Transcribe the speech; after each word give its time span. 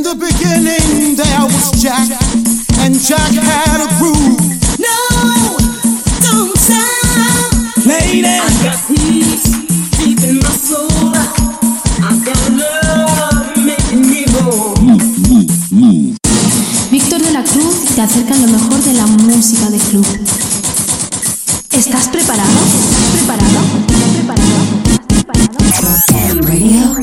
In 0.00 0.04
the 0.04 0.16
beginning 0.16 1.14
there 1.14 1.44
was 1.44 1.76
Jack, 1.76 2.08
and 2.80 2.96
Jack 2.96 3.36
had 3.36 3.84
a 3.84 3.88
groove. 4.00 4.40
No, 4.80 4.96
don't 6.24 6.56
stop. 6.56 7.52
Lady, 7.84 8.24
I 8.24 8.48
got 8.64 8.80
peace 8.88 9.44
deep 10.00 10.24
in 10.24 10.40
my 10.40 10.48
soul. 10.56 10.88
I 12.00 12.16
got 12.24 12.40
love 12.48 13.52
making 13.60 14.08
me 14.08 14.24
whole. 14.32 14.72
Víctor 16.90 17.20
de 17.20 17.32
la 17.32 17.44
Cruz 17.44 17.84
te 17.94 18.00
acerca 18.00 18.34
lo 18.36 18.46
mejor 18.46 18.80
de 18.82 18.94
la 18.94 19.06
música 19.06 19.68
de 19.68 19.76
club. 19.76 20.06
¿Estás 21.72 22.08
preparado? 22.08 22.58
¿Estás 22.88 23.12
preparado? 23.12 23.60
¿Estás 23.86 24.08
preparado? 24.16 24.64
¿Estás 24.96 26.04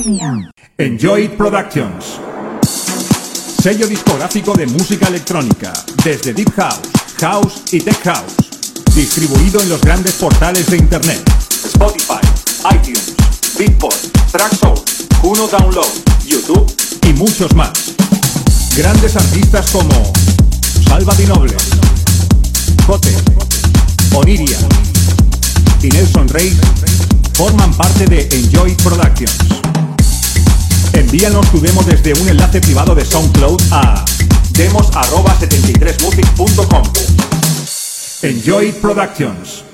preparado? 0.09 0.51
Enjoy 0.79 1.25
It 1.25 1.37
Productions. 1.37 2.26
Sello 3.61 3.87
discográfico 3.87 4.53
de 4.53 4.67
música 4.67 5.07
electrónica, 5.07 5.73
desde 6.03 6.33
Deep 6.33 6.53
House, 6.55 6.89
House 7.19 7.63
y 7.71 7.79
Tech 7.79 8.01
House. 8.03 8.35
Distribuido 8.95 9.61
en 9.61 9.69
los 9.69 9.81
grandes 9.81 10.13
portales 10.13 10.67
de 10.67 10.77
Internet. 10.77 11.19
Spotify, 11.65 12.19
iTunes, 12.73 13.13
Beatport, 13.57 13.95
Traxsource, 14.31 15.07
Juno 15.21 15.47
Download, 15.47 15.87
YouTube 16.25 16.71
y 17.03 17.13
muchos 17.13 17.53
más. 17.55 17.71
Grandes 18.77 19.15
artistas 19.15 19.69
como 19.71 20.13
Salva 20.87 21.15
Di 21.15 21.25
Noble, 21.25 21.55
Jote, 22.85 23.13
Oniria 24.13 24.57
y 25.81 25.89
Nelson 25.89 26.27
Rey 26.29 26.55
forman 27.33 27.73
parte 27.73 28.05
de 28.05 28.29
Enjoy 28.31 28.75
Productions. 28.83 29.57
Envíanos 30.97 31.49
tu 31.51 31.61
demo 31.61 31.83
desde 31.83 32.19
un 32.19 32.27
enlace 32.27 32.59
privado 32.59 32.95
de 32.95 33.05
SoundCloud 33.05 33.61
a 33.69 34.03
demos@73music.com. 34.53 36.83
Enjoy 38.23 38.71
Productions. 38.71 39.66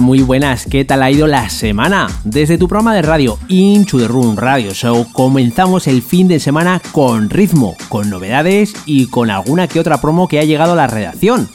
Muy 0.00 0.20
buenas, 0.22 0.66
¿qué 0.70 0.84
tal 0.84 1.02
ha 1.02 1.10
ido 1.10 1.26
la 1.26 1.50
semana? 1.50 2.08
Desde 2.22 2.56
tu 2.56 2.68
programa 2.68 2.94
de 2.94 3.02
radio 3.02 3.36
Into 3.48 3.98
the 3.98 4.06
Room 4.06 4.36
Radio 4.36 4.72
Show 4.72 5.06
comenzamos 5.12 5.88
el 5.88 6.02
fin 6.02 6.28
de 6.28 6.38
semana 6.38 6.80
con 6.92 7.28
ritmo, 7.30 7.76
con 7.88 8.08
novedades 8.08 8.74
y 8.86 9.06
con 9.06 9.28
alguna 9.30 9.66
que 9.66 9.80
otra 9.80 10.00
promo 10.00 10.28
que 10.28 10.38
ha 10.38 10.44
llegado 10.44 10.74
a 10.74 10.76
la 10.76 10.86
redacción. 10.86 11.48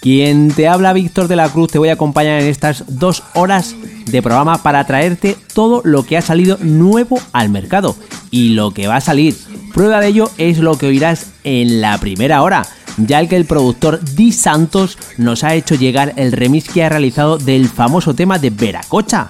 Quien 0.00 0.50
te 0.52 0.68
habla 0.68 0.94
Víctor 0.94 1.28
de 1.28 1.36
la 1.36 1.50
Cruz 1.50 1.70
te 1.70 1.78
voy 1.78 1.90
a 1.90 1.94
acompañar 1.94 2.40
en 2.40 2.48
estas 2.48 2.84
dos 2.88 3.24
horas 3.34 3.74
de 4.06 4.22
programa 4.22 4.62
para 4.62 4.86
traerte 4.86 5.36
todo 5.52 5.82
lo 5.84 6.04
que 6.04 6.16
ha 6.16 6.22
salido 6.22 6.58
nuevo 6.60 7.18
al 7.32 7.50
mercado 7.50 7.94
y 8.30 8.50
lo 8.50 8.70
que 8.72 8.86
va 8.86 8.96
a 8.96 9.00
salir. 9.02 9.36
Prueba 9.74 10.00
de 10.00 10.08
ello 10.08 10.30
es 10.38 10.58
lo 10.58 10.78
que 10.78 10.86
oirás 10.86 11.32
en 11.44 11.80
la 11.80 11.98
primera 11.98 12.42
hora 12.42 12.64
ya 12.96 13.26
que 13.26 13.36
el 13.36 13.44
productor 13.44 14.00
Di 14.14 14.32
Santos 14.32 14.98
nos 15.18 15.44
ha 15.44 15.54
hecho 15.54 15.74
llegar 15.74 16.12
el 16.16 16.32
remix 16.32 16.68
que 16.68 16.84
ha 16.84 16.88
realizado 16.88 17.38
del 17.38 17.68
famoso 17.68 18.14
tema 18.14 18.38
de 18.38 18.50
Veracocha. 18.50 19.28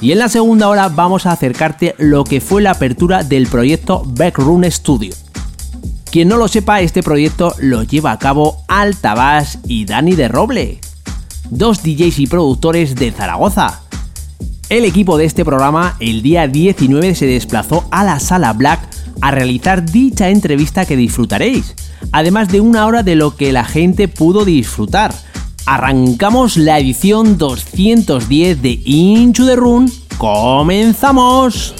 Y 0.00 0.12
en 0.12 0.18
la 0.18 0.28
segunda 0.28 0.68
hora 0.68 0.88
vamos 0.88 1.26
a 1.26 1.32
acercarte 1.32 1.94
lo 1.98 2.24
que 2.24 2.40
fue 2.40 2.62
la 2.62 2.72
apertura 2.72 3.22
del 3.22 3.46
proyecto 3.46 4.02
Backroom 4.04 4.64
Studio. 4.64 5.14
Quien 6.10 6.28
no 6.28 6.36
lo 6.36 6.48
sepa, 6.48 6.80
este 6.80 7.02
proyecto 7.02 7.54
lo 7.58 7.84
lleva 7.84 8.12
a 8.12 8.18
cabo 8.18 8.64
Altabás 8.68 9.60
y 9.66 9.86
Dani 9.86 10.14
de 10.14 10.28
Roble, 10.28 10.80
dos 11.50 11.82
DJs 11.82 12.18
y 12.18 12.26
productores 12.26 12.94
de 12.96 13.12
Zaragoza. 13.12 13.80
El 14.68 14.84
equipo 14.84 15.16
de 15.18 15.24
este 15.24 15.44
programa 15.44 15.96
el 16.00 16.22
día 16.22 16.48
19 16.48 17.14
se 17.14 17.26
desplazó 17.26 17.84
a 17.90 18.04
la 18.04 18.20
sala 18.20 18.52
Black 18.52 18.80
a 19.20 19.30
realizar 19.30 19.84
dicha 19.84 20.28
entrevista 20.30 20.86
que 20.86 20.96
disfrutaréis, 20.96 21.74
además 22.12 22.48
de 22.48 22.60
una 22.60 22.86
hora 22.86 23.02
de 23.02 23.14
lo 23.14 23.36
que 23.36 23.52
la 23.52 23.64
gente 23.64 24.08
pudo 24.08 24.44
disfrutar. 24.44 25.14
Arrancamos 25.66 26.56
la 26.56 26.78
edición 26.78 27.38
210 27.38 28.62
de 28.62 28.80
Into 28.84 29.46
the 29.46 29.56
Room. 29.56 29.90
¡Comenzamos! 30.18 31.74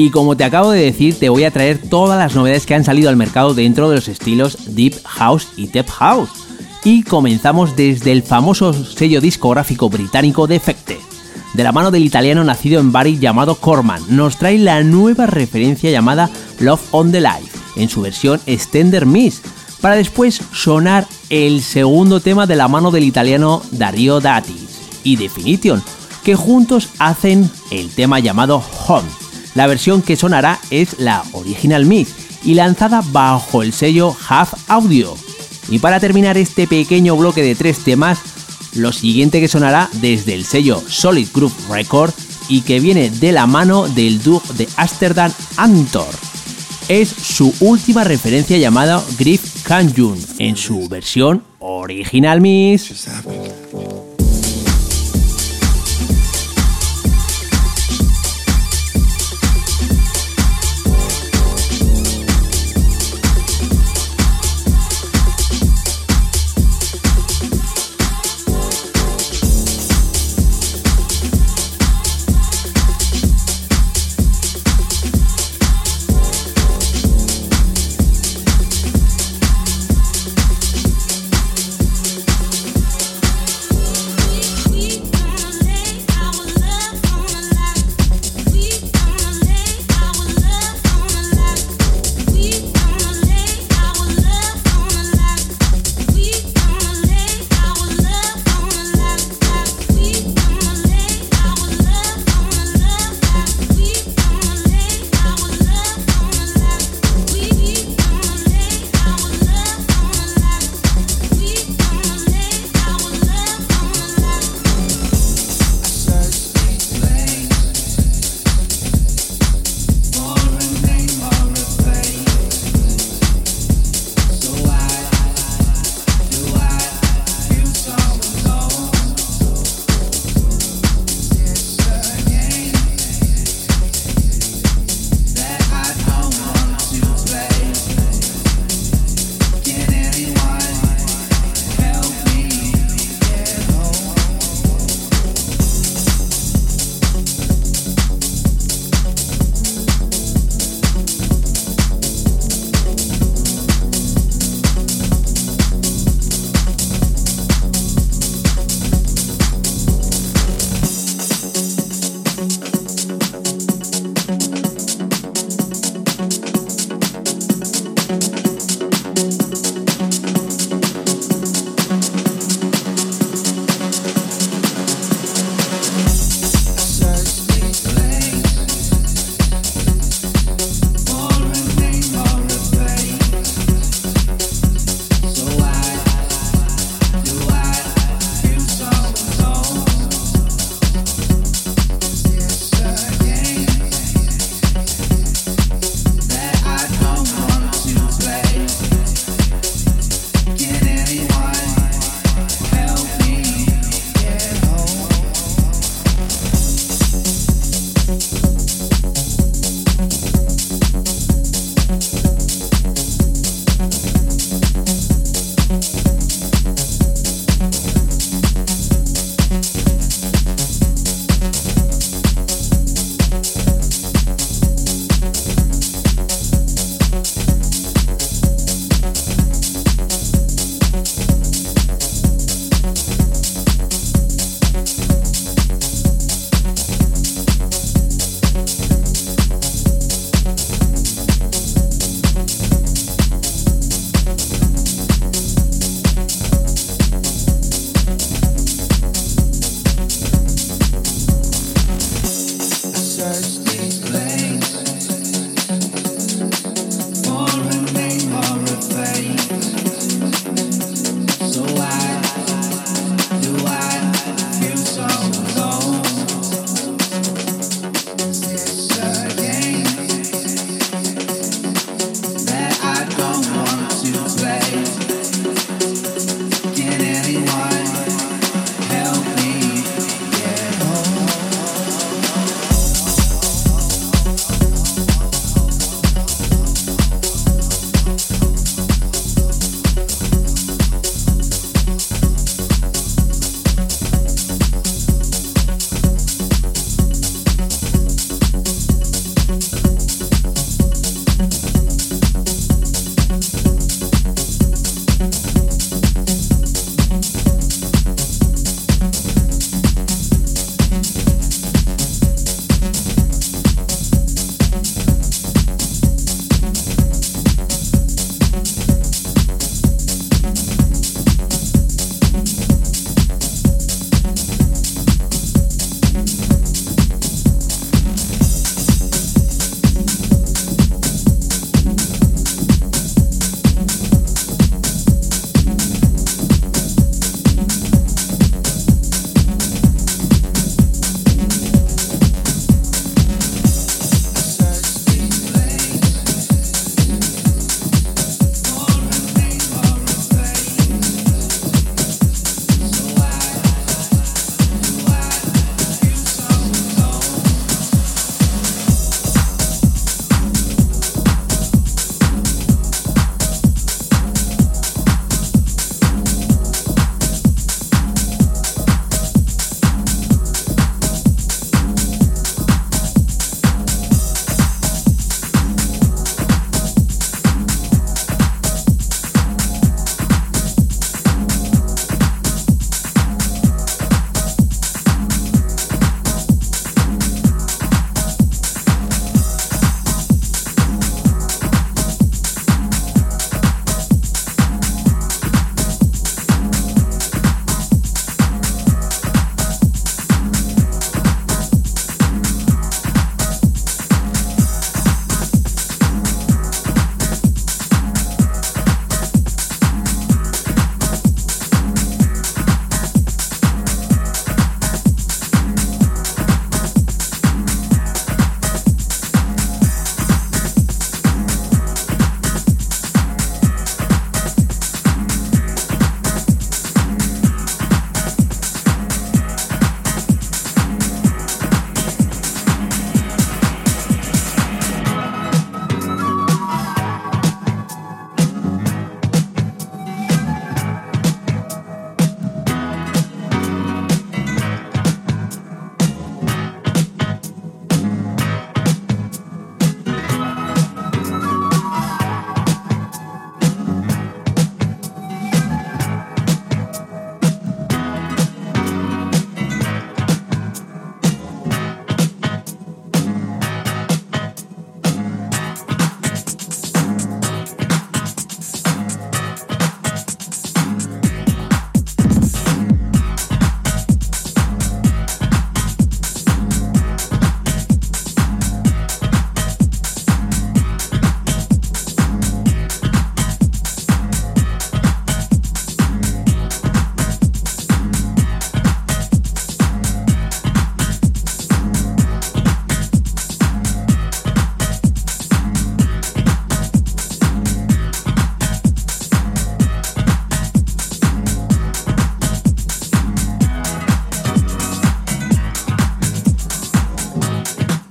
Y 0.00 0.10
como 0.10 0.36
te 0.36 0.44
acabo 0.44 0.70
de 0.70 0.84
decir, 0.84 1.18
te 1.18 1.28
voy 1.28 1.42
a 1.42 1.50
traer 1.50 1.78
todas 1.78 2.16
las 2.20 2.36
novedades 2.36 2.66
que 2.66 2.74
han 2.76 2.84
salido 2.84 3.08
al 3.08 3.16
mercado 3.16 3.52
dentro 3.52 3.90
de 3.90 3.96
los 3.96 4.06
estilos 4.06 4.56
Deep 4.76 4.94
House 5.02 5.48
y 5.56 5.66
Tech 5.66 5.88
House. 5.88 6.30
Y 6.84 7.02
comenzamos 7.02 7.74
desde 7.74 8.12
el 8.12 8.22
famoso 8.22 8.72
sello 8.72 9.20
discográfico 9.20 9.90
británico 9.90 10.46
Defected. 10.46 10.98
De 11.52 11.64
la 11.64 11.72
mano 11.72 11.90
del 11.90 12.04
italiano 12.04 12.44
nacido 12.44 12.78
en 12.78 12.92
Bari 12.92 13.18
llamado 13.18 13.56
Corman, 13.56 14.00
nos 14.08 14.36
trae 14.36 14.56
la 14.58 14.84
nueva 14.84 15.26
referencia 15.26 15.90
llamada 15.90 16.30
Love 16.60 16.82
on 16.92 17.10
the 17.10 17.20
Life, 17.20 17.58
en 17.74 17.88
su 17.88 18.02
versión 18.02 18.40
Extender 18.46 19.04
Miss, 19.04 19.42
para 19.80 19.96
después 19.96 20.40
sonar 20.52 21.08
el 21.28 21.60
segundo 21.60 22.20
tema 22.20 22.46
de 22.46 22.54
la 22.54 22.68
mano 22.68 22.92
del 22.92 23.02
italiano 23.02 23.62
Dario 23.72 24.20
Datis 24.20 24.78
y 25.02 25.16
Definition, 25.16 25.82
que 26.22 26.36
juntos 26.36 26.88
hacen 27.00 27.50
el 27.72 27.90
tema 27.90 28.20
llamado 28.20 28.62
Home. 28.86 29.27
La 29.58 29.66
versión 29.66 30.02
que 30.02 30.14
sonará 30.14 30.60
es 30.70 31.00
la 31.00 31.24
Original 31.32 31.84
Mix 31.84 32.12
y 32.44 32.54
lanzada 32.54 33.02
bajo 33.10 33.64
el 33.64 33.72
sello 33.72 34.16
Half 34.28 34.54
Audio. 34.68 35.16
Y 35.68 35.80
para 35.80 35.98
terminar 35.98 36.38
este 36.38 36.68
pequeño 36.68 37.16
bloque 37.16 37.42
de 37.42 37.56
tres 37.56 37.80
temas, 37.80 38.20
lo 38.76 38.92
siguiente 38.92 39.40
que 39.40 39.48
sonará 39.48 39.90
desde 39.94 40.34
el 40.34 40.44
sello 40.44 40.80
Solid 40.86 41.26
Group 41.34 41.52
Record 41.68 42.12
y 42.48 42.60
que 42.60 42.78
viene 42.78 43.10
de 43.10 43.32
la 43.32 43.48
mano 43.48 43.88
del 43.88 44.22
dúo 44.22 44.40
de 44.56 44.68
Amsterdam 44.76 45.32
Antor. 45.56 46.14
Es 46.88 47.08
su 47.08 47.52
última 47.58 48.04
referencia 48.04 48.58
llamada 48.58 49.02
Griff 49.18 49.64
Kanjun 49.64 50.24
en 50.38 50.56
su 50.56 50.88
versión 50.88 51.42
original 51.58 52.40
Miss. 52.40 53.08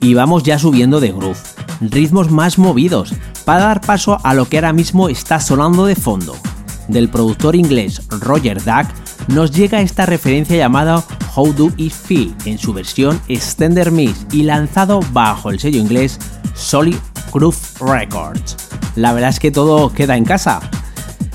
Y 0.08 0.14
vamos 0.14 0.44
ya 0.44 0.58
subiendo 0.58 1.02
de 1.02 1.12
groove, 1.12 1.38
ritmos 1.82 2.32
más 2.32 2.58
movidos, 2.58 3.14
para 3.44 3.66
dar 3.66 3.82
paso 3.82 4.18
a 4.24 4.34
lo 4.34 4.46
que 4.46 4.56
ahora 4.56 4.72
mismo 4.72 5.10
está 5.10 5.42
sonando 5.42 5.86
de 5.86 5.98
fondo. 5.98 6.34
Del 6.88 7.10
productor 7.10 7.58
inglés 7.58 8.02
Roger 8.22 8.64
Duck 8.64 8.88
nos 9.28 9.52
llega 9.52 9.82
esta 9.82 10.06
referencia 10.06 10.56
llamada 10.56 11.04
How 11.36 11.52
Do 11.52 11.74
It 11.76 11.92
Feel 11.92 12.34
en 12.46 12.58
su 12.58 12.72
versión 12.72 13.20
Extender 13.28 13.92
Mix 13.92 14.26
y 14.32 14.44
lanzado 14.44 15.02
bajo 15.12 15.50
el 15.50 15.60
sello 15.60 15.78
inglés 15.78 16.20
Solid 16.54 16.96
Groove 17.34 17.58
Records. 17.82 18.56
La 18.96 19.12
verdad 19.12 19.32
es 19.32 19.42
que 19.42 19.52
todo 19.52 19.92
queda 19.92 20.16
en 20.16 20.24
casa. 20.24 20.62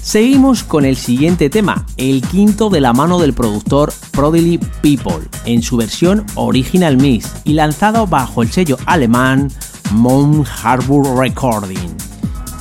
Seguimos 0.01 0.65
con 0.65 0.87
el 0.87 0.97
siguiente 0.97 1.51
tema, 1.51 1.85
el 1.99 2.23
quinto 2.23 2.71
de 2.71 2.81
la 2.81 2.95
mano 2.95 3.19
del 3.19 3.35
productor 3.35 3.93
Prodigy 4.23 4.57
People, 4.83 5.29
en 5.47 5.63
su 5.63 5.77
versión 5.77 6.25
Original 6.37 6.97
Mix 6.97 7.29
y 7.43 7.55
lanzado 7.55 8.07
bajo 8.07 8.43
el 8.43 8.53
sello 8.53 8.77
alemán 8.87 9.49
Mount 9.91 10.47
Harbour 10.63 11.19
Recording. 11.19 11.89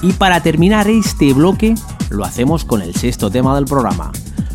Y 0.02 0.12
para 0.14 0.42
terminar 0.42 0.88
este 0.88 1.34
bloque, 1.34 1.76
lo 2.10 2.26
hacemos 2.26 2.66
con 2.66 2.82
el 2.82 2.96
sexto 2.96 3.30
tema 3.30 3.54
del 3.54 3.66
programa. 3.66 4.12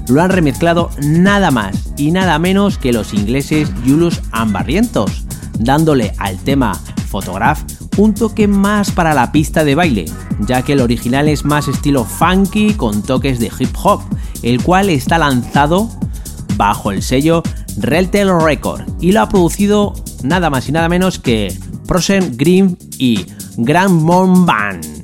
Lo 0.09 0.21
han 0.21 0.31
remezclado 0.31 0.91
nada 1.01 1.53
más 1.53 1.93
y 1.97 2.11
nada 2.11 2.41
menos 2.41 2.77
que 2.77 2.93
los 2.93 3.15
ingleses 3.15 3.71
Julius 3.87 4.21
Ambarrientos, 4.33 5.27
dándole 5.61 6.13
al 6.19 6.37
tema 6.39 6.75
Photograph 7.09 7.61
un 7.99 8.15
toque 8.15 8.49
más 8.49 8.91
para 8.91 9.15
la 9.15 9.31
pista 9.31 9.63
de 9.63 9.77
baile, 9.77 10.07
ya 10.41 10.63
que 10.63 10.73
el 10.73 10.81
original 10.81 11.29
es 11.29 11.45
más 11.45 11.69
estilo 11.69 12.05
funky 12.05 12.75
con 12.75 13.05
toques 13.05 13.39
de 13.39 13.53
hip 13.57 13.77
hop, 13.81 14.03
el 14.43 14.61
cual 14.61 14.91
está 14.91 15.19
lanzado 15.19 15.89
bajo 16.57 16.91
el 16.91 17.03
sello 17.03 17.43
Reltel 17.79 18.31
Record 18.41 18.83
y 19.01 19.13
lo 19.13 19.21
ha 19.21 19.29
producido 19.29 19.95
nada 20.23 20.51
más 20.51 20.69
y 20.69 20.73
nada 20.73 20.89
menos 20.89 21.19
que 21.19 21.57
Prosen 21.87 22.37
Green 22.37 22.77
y 22.99 23.27
Grand 23.57 24.01
Mon 24.03 24.47
Band. 24.47 24.96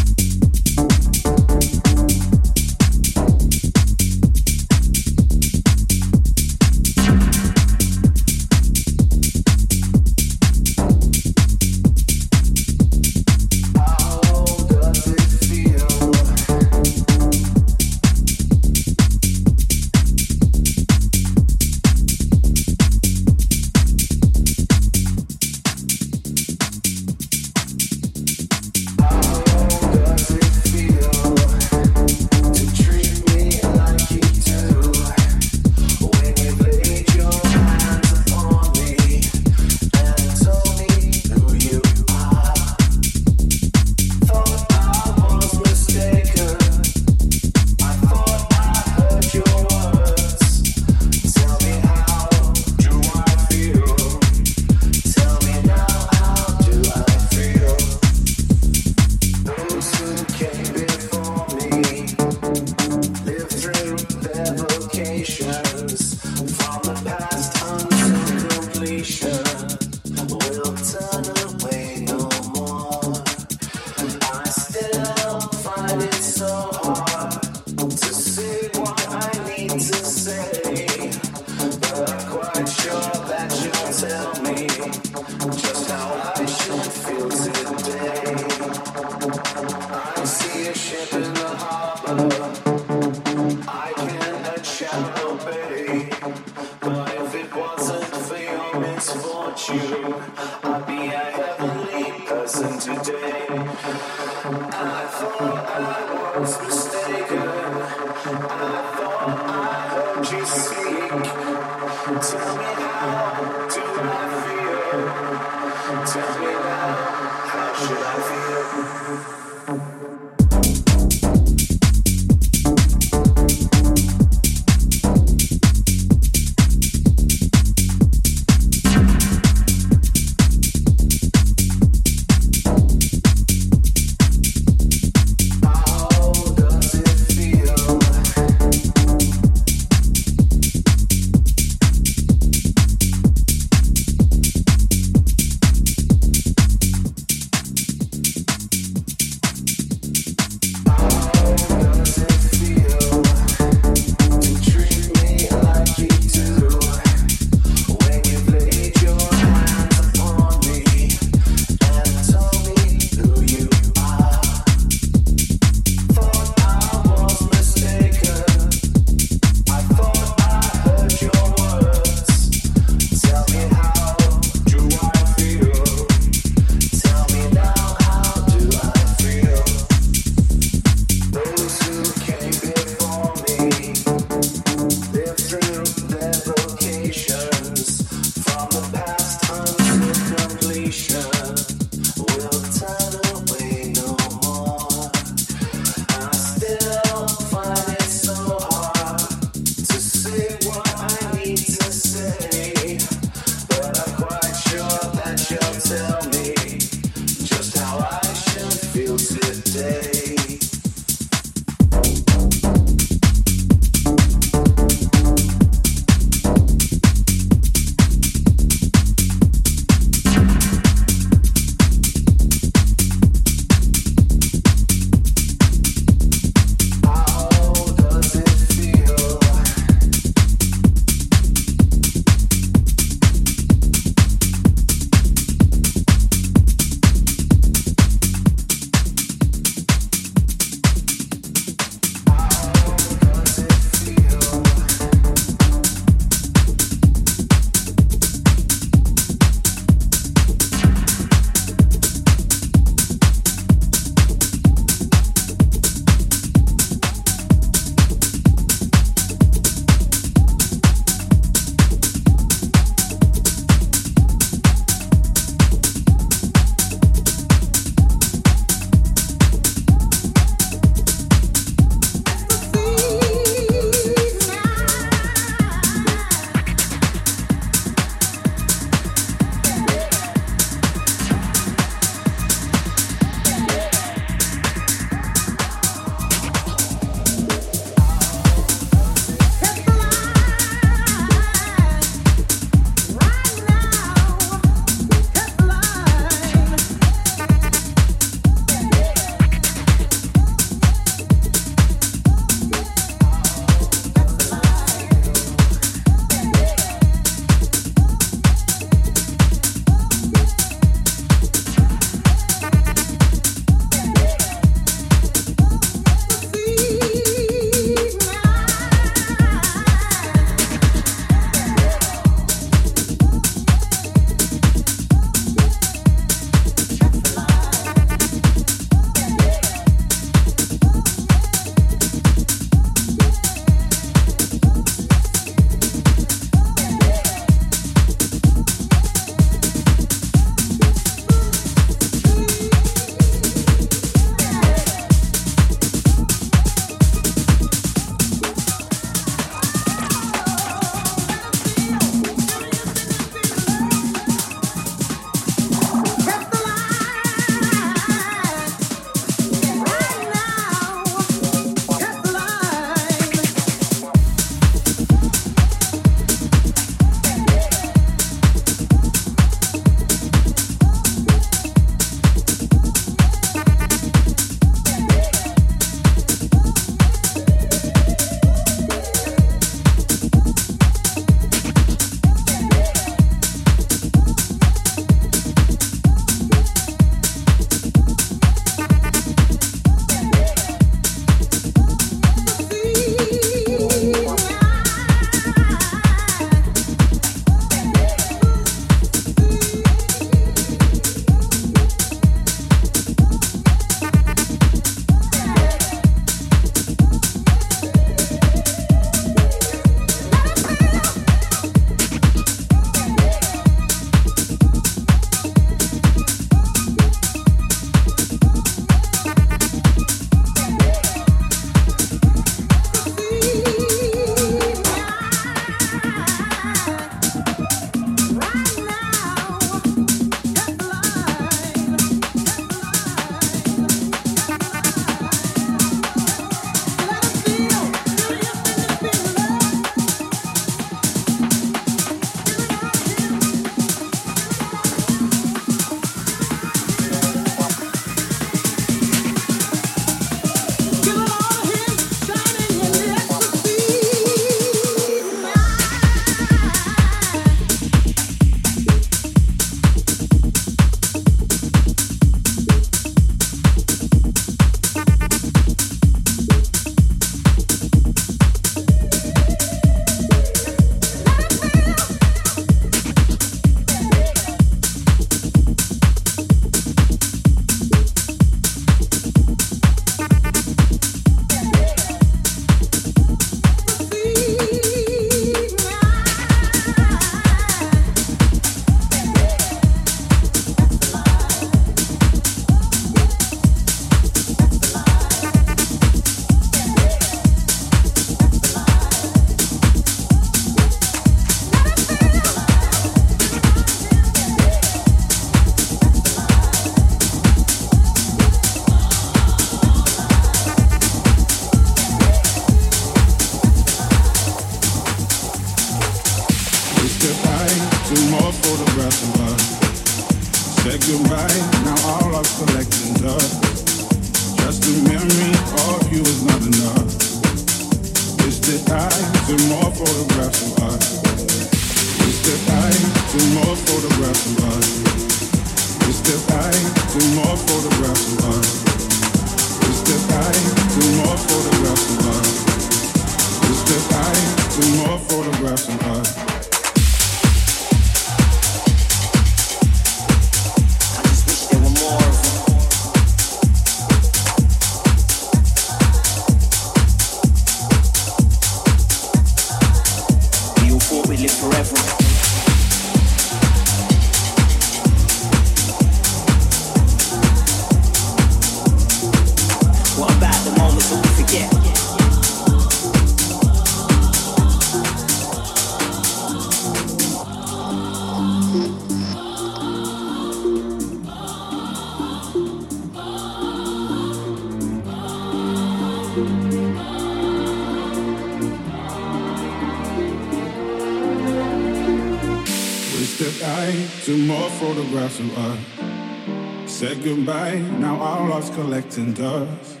Collecting 598.50 599.32
dust. 599.32 600.00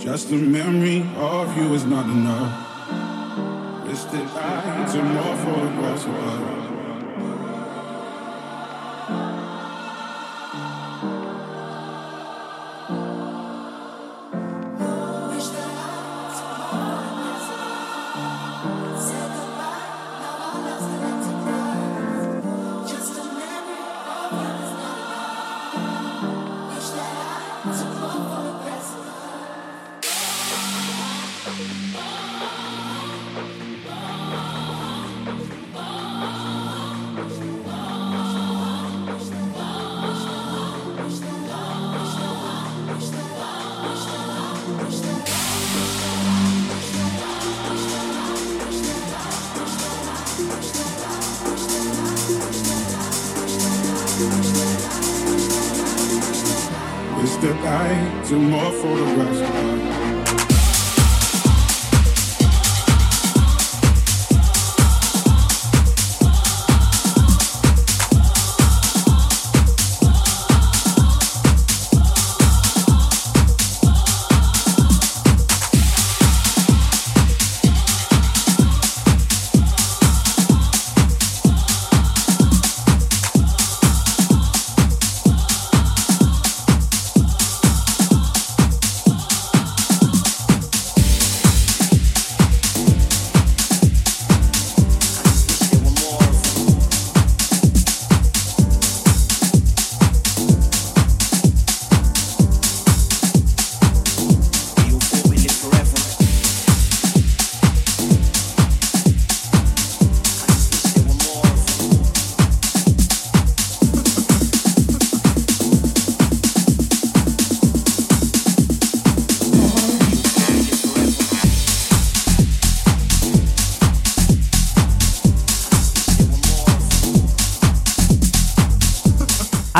Just 0.00 0.32
a 0.32 0.34
memory 0.34 1.06
of 1.16 1.56
you 1.56 1.72
is 1.74 1.84
not 1.84 2.06
enough. 2.06 2.57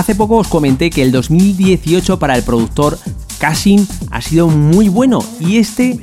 Hace 0.09 0.17
poco 0.17 0.37
os 0.37 0.49
comenté 0.49 0.89
que 0.89 1.03
el 1.03 1.13
2018 1.13 2.19
para 2.19 2.35
el 2.35 2.43
productor 2.43 2.99
Cassin 3.37 3.87
ha 4.11 4.23
sido 4.23 4.49
muy 4.49 4.89
bueno 4.89 5.23
y 5.39 5.59
este 5.59 6.01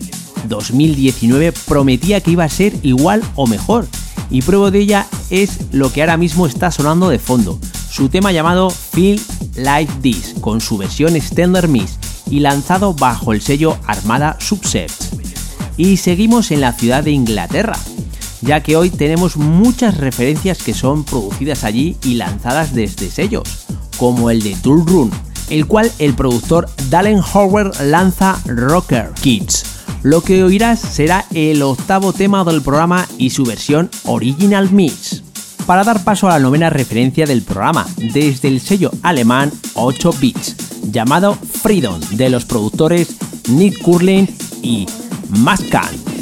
2019 0.48 1.52
prometía 1.66 2.22
que 2.22 2.30
iba 2.30 2.44
a 2.44 2.50
ser 2.50 2.76
igual 2.84 3.24
o 3.34 3.48
mejor. 3.48 3.88
Y 4.30 4.44
prueba 4.44 4.70
de 4.70 4.78
ella 4.78 5.08
es 5.32 5.58
lo 5.72 5.92
que 5.92 6.02
ahora 6.02 6.18
mismo 6.18 6.46
está 6.46 6.70
sonando 6.70 7.10
de 7.10 7.18
fondo, 7.18 7.60
su 7.90 8.08
tema 8.10 8.32
llamado 8.32 8.70
Feel 8.70 9.20
Like 9.56 9.92
This, 10.04 10.36
con 10.40 10.62
su 10.62 10.78
versión 10.78 11.16
Standard 11.16 11.68
Miss 11.68 11.98
y 12.30 12.42
lanzado 12.42 12.94
bajo 12.94 13.34
el 13.34 13.42
sello 13.42 13.76
Armada 13.88 14.38
Subset. 14.40 14.92
Y 15.78 15.98
seguimos 15.98 16.52
en 16.52 16.62
la 16.62 16.74
ciudad 16.74 17.04
de 17.04 17.10
Inglaterra, 17.10 17.80
ya 18.42 18.62
que 18.62 18.76
hoy 18.76 18.92
tenemos 18.92 19.36
muchas 19.36 19.98
referencias 19.98 20.60
que 20.62 20.76
son 20.76 21.06
producidas 21.06 21.64
allí 21.64 21.98
y 22.04 22.14
lanzadas 22.14 22.72
desde 22.76 23.10
sellos 23.10 23.65
como 23.98 24.30
el 24.30 24.42
de 24.42 24.56
Tool 24.56 24.86
Run, 24.86 25.12
el 25.50 25.66
cual 25.66 25.92
el 26.00 26.16
productor 26.16 26.70
Dalen 26.90 27.20
Howard 27.34 27.82
lanza 27.82 28.40
Rocker 28.46 29.12
Kids. 29.22 29.64
Lo 30.04 30.22
que 30.22 30.44
oirás 30.44 30.80
será 30.80 31.26
el 31.34 31.62
octavo 31.64 32.14
tema 32.14 32.44
del 32.44 32.62
programa 32.62 33.08
y 33.18 33.32
su 33.32 33.44
versión 33.44 33.90
Original 34.06 34.72
Mix. 34.72 35.24
Para 35.66 35.84
dar 35.84 36.04
paso 36.04 36.28
a 36.28 36.34
la 36.34 36.40
novena 36.40 36.70
referencia 36.70 37.26
del 37.26 37.42
programa, 37.42 37.88
desde 38.14 38.48
el 38.48 38.62
sello 38.62 38.92
alemán 39.02 39.52
8 39.74 40.14
Bits, 40.20 40.56
llamado 40.92 41.34
Freedom, 41.34 42.00
de 42.12 42.30
los 42.30 42.46
productores 42.46 43.16
Nick 43.50 43.82
Curlin 43.82 44.30
y 44.62 44.86
Maskan. 45.30 46.15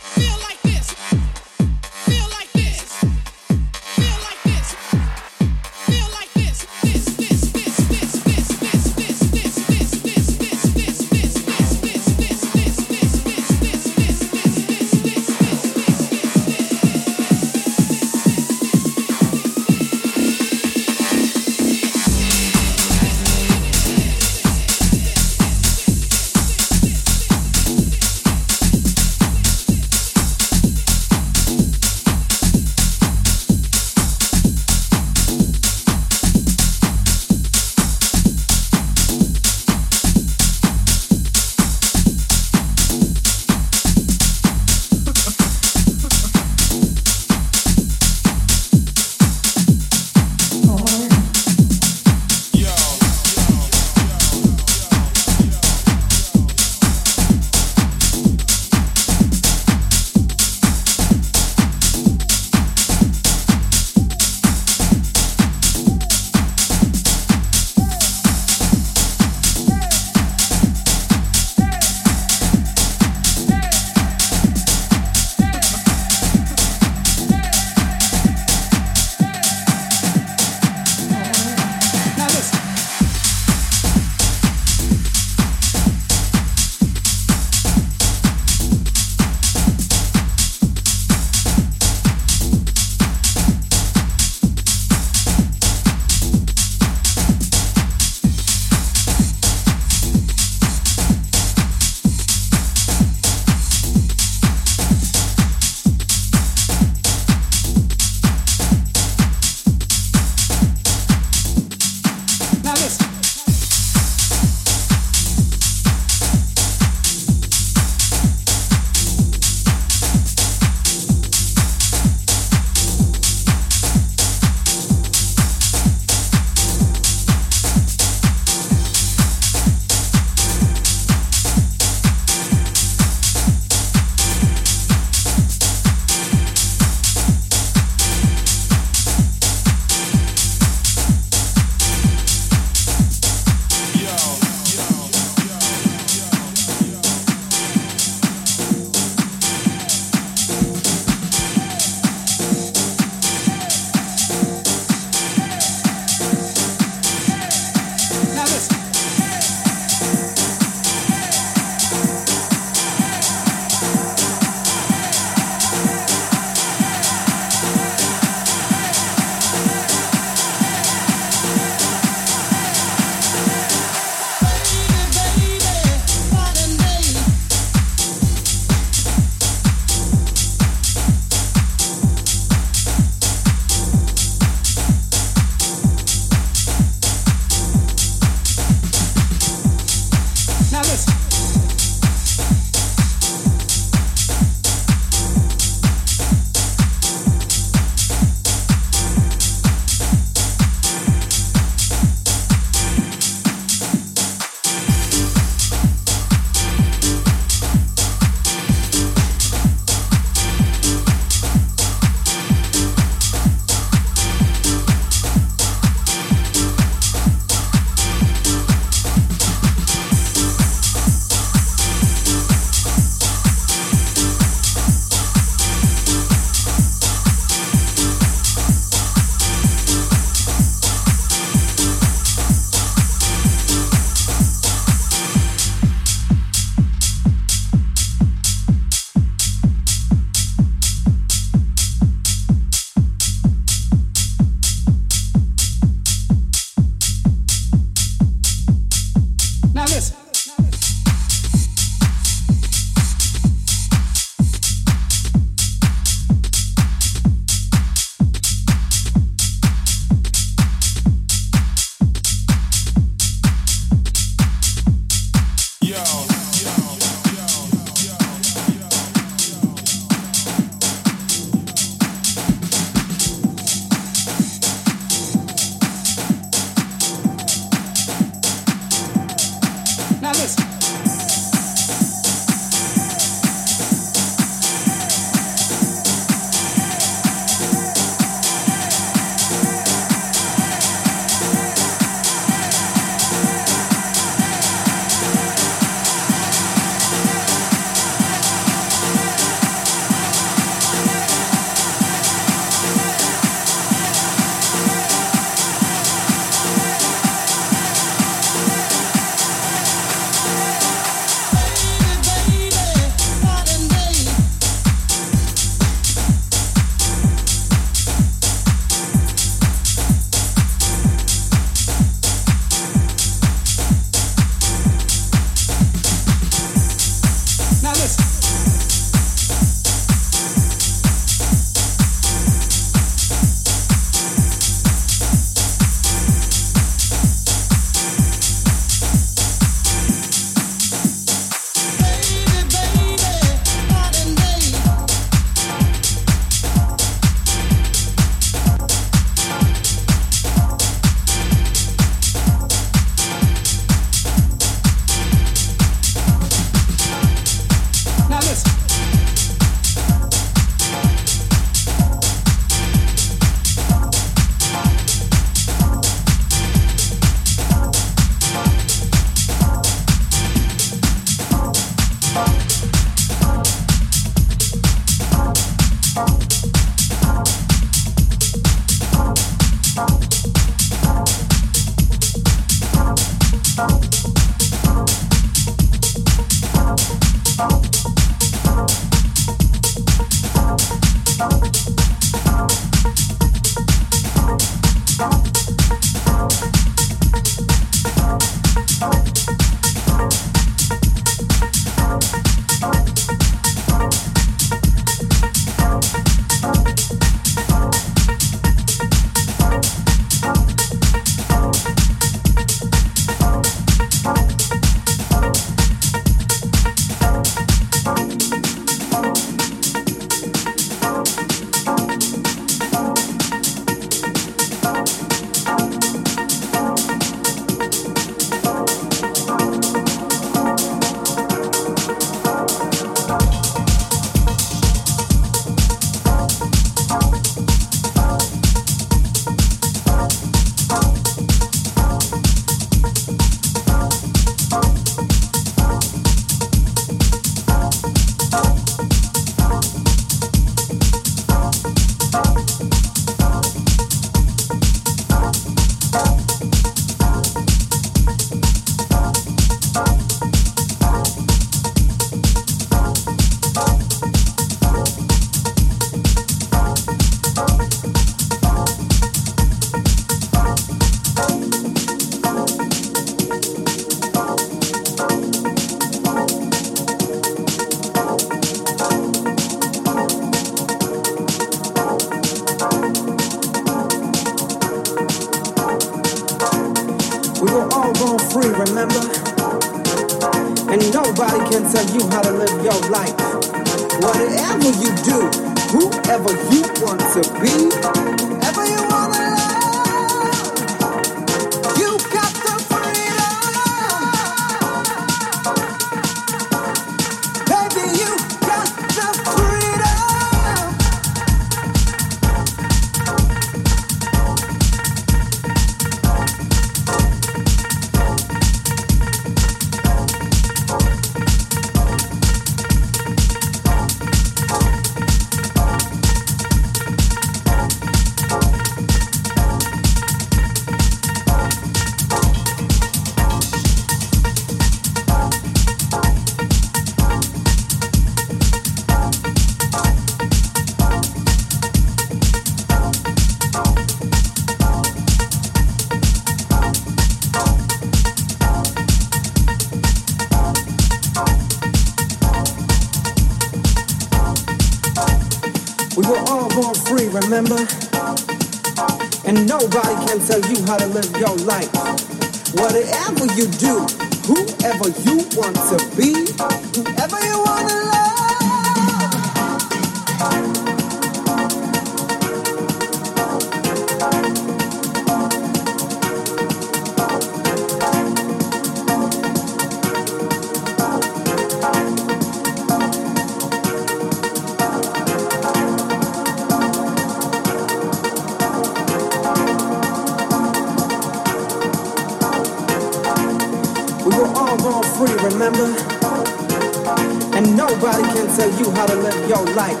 Life. 599.76 600.00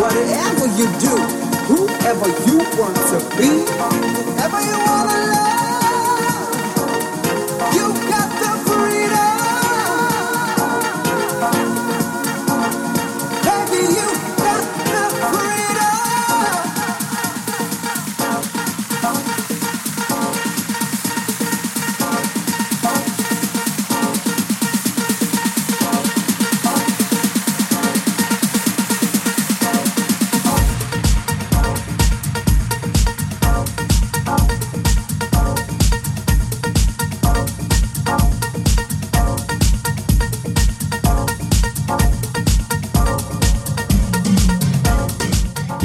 Whatever 0.00 0.66
you 0.78 0.86
do, 0.96 1.14
whoever 1.68 2.28
you 2.48 2.56
want 2.80 2.96
to 3.12 3.18
be, 3.36 3.50
whoever 3.76 4.60
you 4.64 4.78
want 4.88 5.10
to 5.10 5.18
love, 5.28 5.67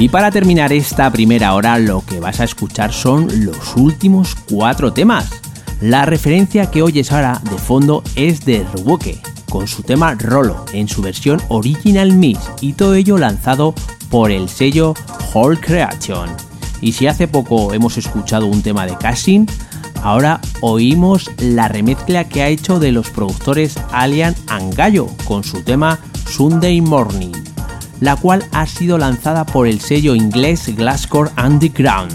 Y 0.04 0.10
para 0.10 0.30
terminar 0.30 0.70
esta 0.70 1.10
primera 1.10 1.54
hora 1.54 1.78
lo 1.78 2.04
que 2.04 2.20
vas 2.20 2.38
a 2.40 2.44
escuchar 2.44 2.92
son 2.92 3.26
los 3.46 3.74
últimos 3.74 4.34
cuatro 4.34 4.92
temas. 4.92 5.30
La 5.80 6.04
referencia 6.04 6.70
que 6.70 6.82
oyes 6.82 7.10
ahora 7.10 7.40
de 7.50 7.56
fondo 7.56 8.02
es 8.14 8.44
de 8.44 8.66
Rubuke, 8.74 9.18
con 9.48 9.66
su 9.66 9.82
tema 9.82 10.14
Rolo 10.14 10.66
en 10.74 10.88
su 10.88 11.00
versión 11.00 11.40
Original 11.48 12.12
Mix 12.12 12.38
y 12.60 12.74
todo 12.74 12.96
ello 12.96 13.16
lanzado 13.16 13.74
por 14.10 14.30
el 14.30 14.50
sello 14.50 14.92
Whole 15.32 15.58
Creation. 15.58 16.28
Y 16.82 16.92
si 16.92 17.06
hace 17.06 17.26
poco 17.26 17.72
hemos 17.72 17.96
escuchado 17.96 18.46
un 18.46 18.60
tema 18.60 18.84
de 18.84 18.98
Cashin, 18.98 19.46
ahora 20.02 20.38
oímos 20.60 21.30
la 21.38 21.68
remezcla 21.68 22.28
que 22.28 22.42
ha 22.42 22.48
hecho 22.48 22.78
de 22.78 22.92
los 22.92 23.08
productores 23.08 23.78
Alien 23.90 24.34
Angallo 24.48 25.06
con 25.24 25.44
su 25.44 25.62
tema 25.62 25.98
Sunday 26.26 26.82
Morning 26.82 27.53
la 28.00 28.16
cual 28.16 28.44
ha 28.52 28.66
sido 28.66 28.98
lanzada 28.98 29.44
por 29.44 29.66
el 29.66 29.80
sello 29.80 30.14
inglés 30.14 30.74
Glasscore 30.76 31.30
Underground. 31.42 32.12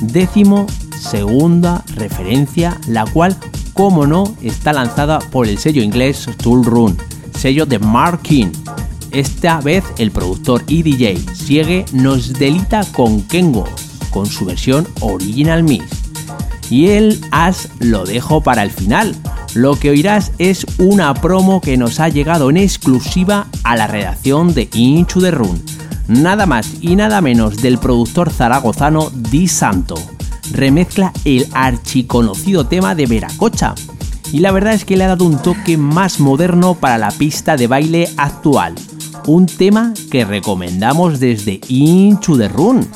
Décimo 0.00 0.66
segunda 0.96 1.84
referencia, 1.94 2.78
la 2.88 3.04
cual, 3.04 3.36
como 3.72 4.06
no, 4.06 4.34
está 4.42 4.72
lanzada 4.72 5.18
por 5.18 5.46
el 5.46 5.58
sello 5.58 5.82
inglés 5.82 6.28
Tool 6.42 6.64
Run, 6.64 6.96
sello 7.36 7.66
de 7.66 7.78
Mark 7.78 8.22
King. 8.22 8.52
Esta 9.12 9.60
vez 9.60 9.84
el 9.98 10.10
productor 10.10 10.62
y 10.66 10.82
DJ 10.82 11.16
Siege 11.34 11.84
nos 11.92 12.32
delita 12.32 12.84
con 12.92 13.22
Kengo, 13.22 13.64
con 14.10 14.26
su 14.26 14.44
versión 14.44 14.86
Original 15.00 15.62
Mix. 15.62 15.84
Y 16.68 16.88
el 16.88 17.20
as 17.30 17.68
lo 17.78 18.04
dejo 18.04 18.42
para 18.42 18.62
el 18.62 18.70
final. 18.70 19.14
Lo 19.56 19.74
que 19.76 19.88
oirás 19.88 20.32
es 20.36 20.66
una 20.76 21.14
promo 21.14 21.62
que 21.62 21.78
nos 21.78 21.98
ha 21.98 22.10
llegado 22.10 22.50
en 22.50 22.58
exclusiva 22.58 23.46
a 23.64 23.74
la 23.74 23.86
redacción 23.86 24.52
de 24.52 24.68
Inchu 24.74 25.22
de 25.22 25.30
Run. 25.30 25.62
Nada 26.08 26.44
más 26.44 26.74
y 26.82 26.94
nada 26.94 27.22
menos 27.22 27.62
del 27.62 27.78
productor 27.78 28.30
zaragozano 28.30 29.08
Di 29.14 29.48
Santo. 29.48 29.94
Remezcla 30.52 31.10
el 31.24 31.48
archiconocido 31.54 32.66
tema 32.66 32.94
de 32.94 33.06
Veracocha. 33.06 33.74
Y 34.30 34.40
la 34.40 34.52
verdad 34.52 34.74
es 34.74 34.84
que 34.84 34.98
le 34.98 35.04
ha 35.04 35.08
dado 35.08 35.24
un 35.24 35.38
toque 35.38 35.78
más 35.78 36.20
moderno 36.20 36.74
para 36.74 36.98
la 36.98 37.10
pista 37.10 37.56
de 37.56 37.66
baile 37.66 38.10
actual. 38.18 38.74
Un 39.26 39.46
tema 39.46 39.94
que 40.10 40.26
recomendamos 40.26 41.18
desde 41.18 41.62
Inchu 41.68 42.36
de 42.36 42.48
Run. 42.48 42.86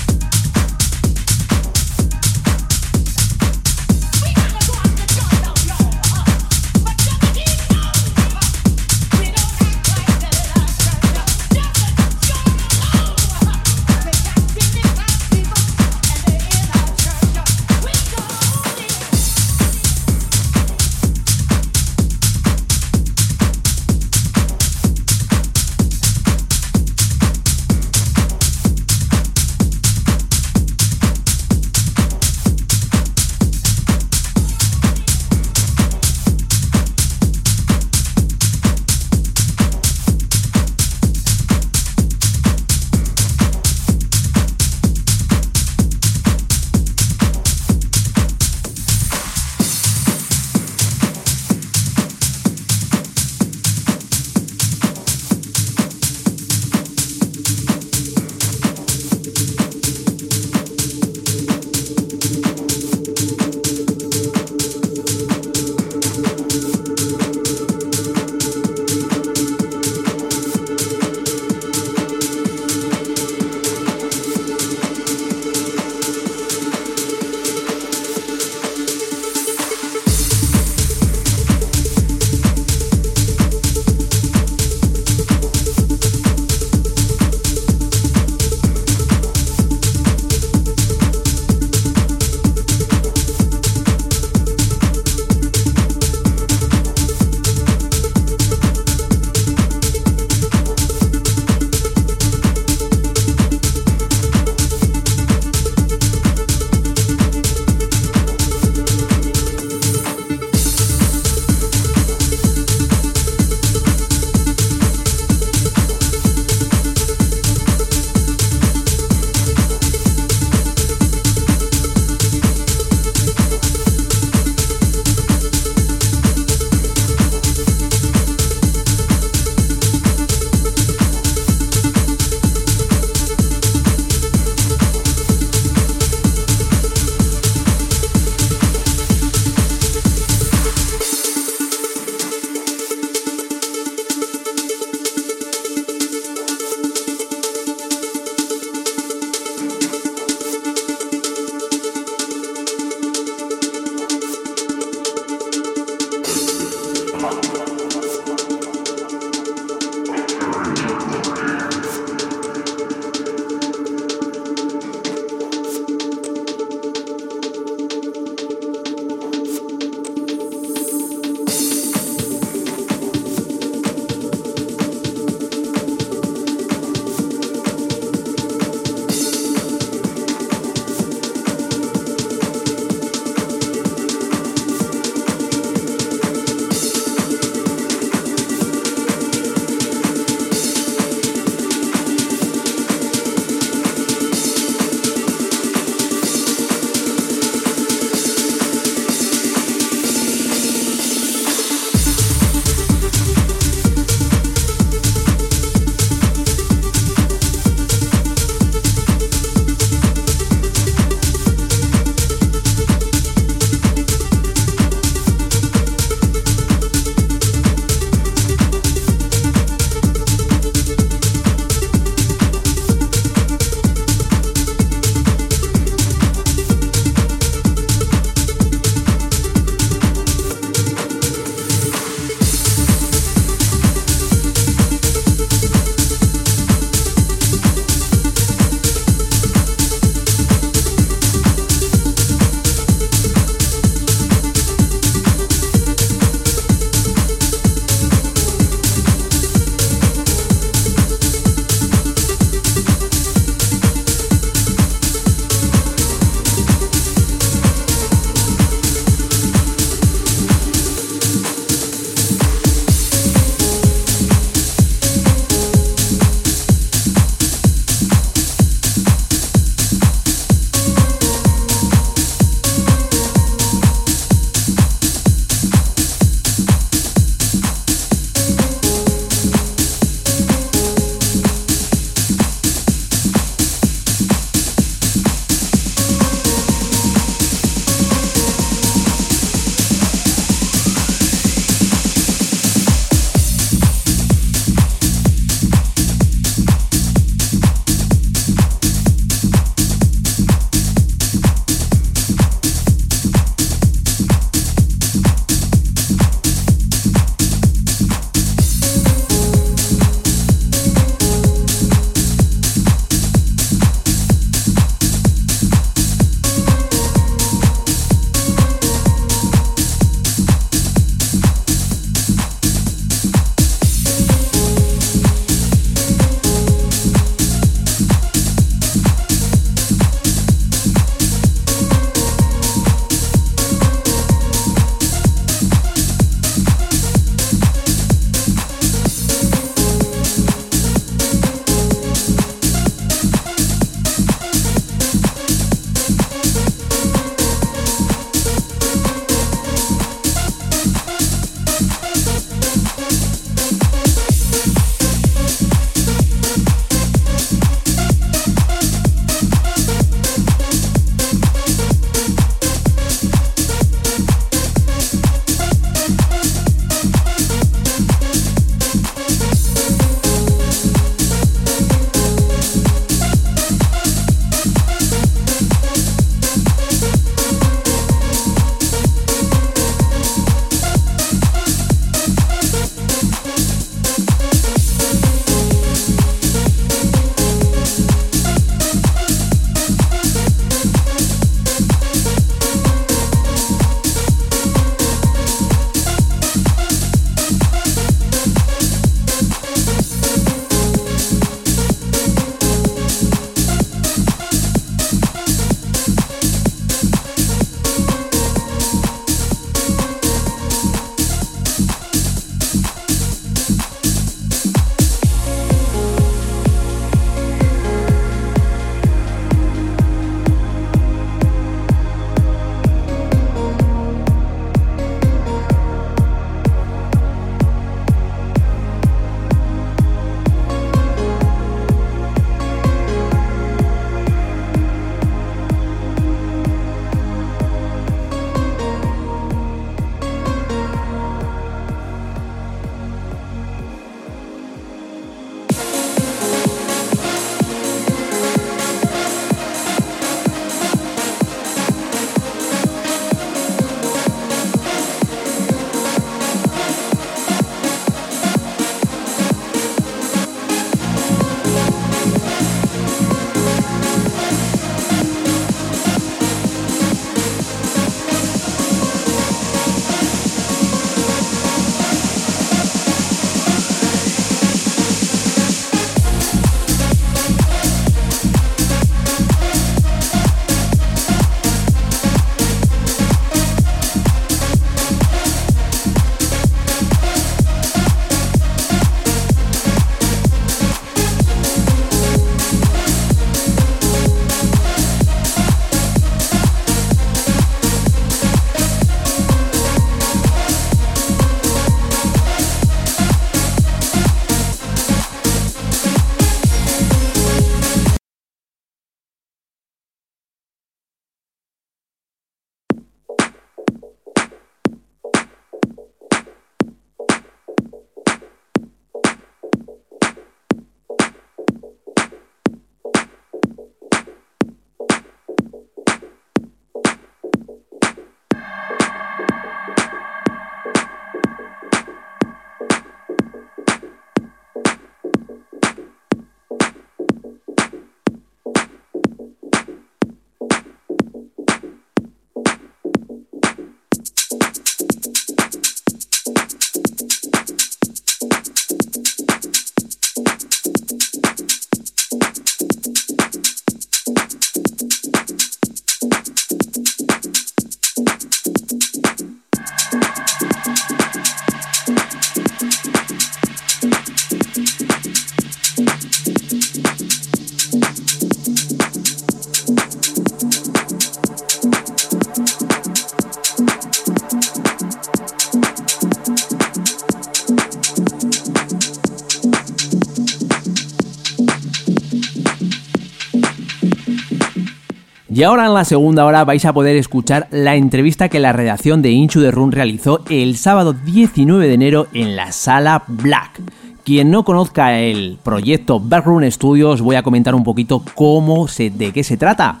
Y 585.60 585.62
ahora 585.62 585.84
en 585.84 585.92
la 585.92 586.06
segunda 586.06 586.46
hora 586.46 586.64
vais 586.64 586.86
a 586.86 586.94
poder 586.94 587.16
escuchar 587.16 587.68
la 587.70 587.94
entrevista 587.94 588.48
que 588.48 588.60
la 588.60 588.72
redacción 588.72 589.20
de 589.20 589.28
Inchu 589.28 589.60
de 589.60 589.70
Run 589.70 589.92
realizó 589.92 590.42
el 590.48 590.78
sábado 590.78 591.12
19 591.12 591.86
de 591.86 591.92
enero 591.92 592.28
en 592.32 592.56
la 592.56 592.72
sala 592.72 593.24
Black. 593.26 593.78
Quien 594.24 594.50
no 594.50 594.64
conozca 594.64 595.18
el 595.18 595.58
proyecto 595.62 596.18
Backroom 596.18 596.64
Studios, 596.70 597.20
voy 597.20 597.36
a 597.36 597.42
comentar 597.42 597.74
un 597.74 597.84
poquito 597.84 598.24
cómo 598.34 598.88
se, 598.88 599.10
de 599.10 599.32
qué 599.32 599.44
se 599.44 599.58
trata. 599.58 600.00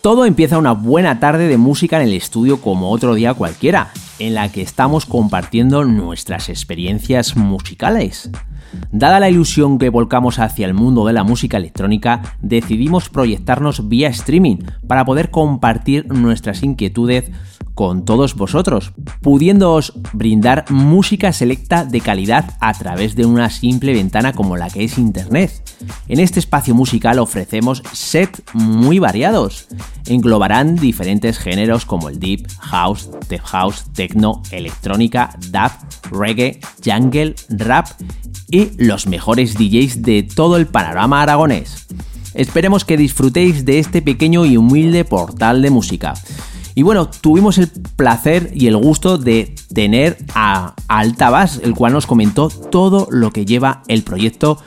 Todo 0.00 0.26
empieza 0.26 0.58
una 0.58 0.74
buena 0.74 1.18
tarde 1.18 1.48
de 1.48 1.58
música 1.58 1.96
en 1.96 2.06
el 2.06 2.14
estudio 2.14 2.60
como 2.60 2.92
otro 2.92 3.16
día 3.16 3.34
cualquiera, 3.34 3.90
en 4.20 4.34
la 4.34 4.52
que 4.52 4.62
estamos 4.62 5.06
compartiendo 5.06 5.84
nuestras 5.84 6.48
experiencias 6.48 7.36
musicales. 7.36 8.30
Dada 8.92 9.20
la 9.20 9.30
ilusión 9.30 9.78
que 9.78 9.90
volcamos 9.90 10.38
hacia 10.38 10.66
el 10.66 10.74
mundo 10.74 11.06
de 11.06 11.12
la 11.12 11.24
música 11.24 11.56
electrónica, 11.56 12.22
decidimos 12.40 13.08
proyectarnos 13.08 13.88
vía 13.88 14.08
streaming 14.08 14.58
para 14.86 15.04
poder 15.04 15.30
compartir 15.30 16.06
nuestras 16.08 16.62
inquietudes 16.62 17.30
con 17.74 18.04
todos 18.04 18.34
vosotros, 18.34 18.92
pudiéndoos 19.20 19.94
brindar 20.12 20.64
música 20.70 21.32
selecta 21.32 21.84
de 21.84 22.00
calidad 22.00 22.56
a 22.60 22.72
través 22.74 23.16
de 23.16 23.26
una 23.26 23.50
simple 23.50 23.92
ventana 23.92 24.32
como 24.32 24.56
la 24.56 24.70
que 24.70 24.84
es 24.84 24.98
Internet. 24.98 25.50
En 26.08 26.20
este 26.20 26.38
espacio 26.38 26.74
musical 26.74 27.18
ofrecemos 27.18 27.82
sets 27.92 28.42
muy 28.52 28.98
variados. 28.98 29.66
Englobarán 30.06 30.76
diferentes 30.76 31.38
géneros 31.38 31.84
como 31.84 32.08
el 32.08 32.20
deep, 32.20 32.46
house, 32.60 33.10
tech 33.28 33.42
house, 33.42 33.84
techno, 33.92 34.42
electrónica, 34.50 35.36
dub, 35.50 35.72
reggae, 36.10 36.60
jungle, 36.84 37.34
rap 37.48 37.88
y 38.50 38.70
los 38.78 39.06
mejores 39.06 39.54
DJs 39.54 40.02
de 40.02 40.22
todo 40.22 40.56
el 40.56 40.66
panorama 40.66 41.22
aragonés. 41.22 41.86
Esperemos 42.34 42.84
que 42.84 42.96
disfrutéis 42.96 43.64
de 43.64 43.78
este 43.78 44.02
pequeño 44.02 44.44
y 44.44 44.56
humilde 44.56 45.04
portal 45.04 45.62
de 45.62 45.70
música. 45.70 46.14
Y 46.74 46.82
bueno, 46.82 47.08
tuvimos 47.08 47.58
el 47.58 47.68
placer 47.68 48.50
y 48.52 48.66
el 48.66 48.76
gusto 48.76 49.16
de 49.16 49.54
tener 49.72 50.18
a 50.34 50.74
Altabas, 50.88 51.60
el 51.62 51.74
cual 51.74 51.92
nos 51.92 52.06
comentó 52.06 52.48
todo 52.48 53.06
lo 53.10 53.30
que 53.30 53.46
lleva 53.46 53.82
el 53.86 54.02
proyecto 54.02 54.58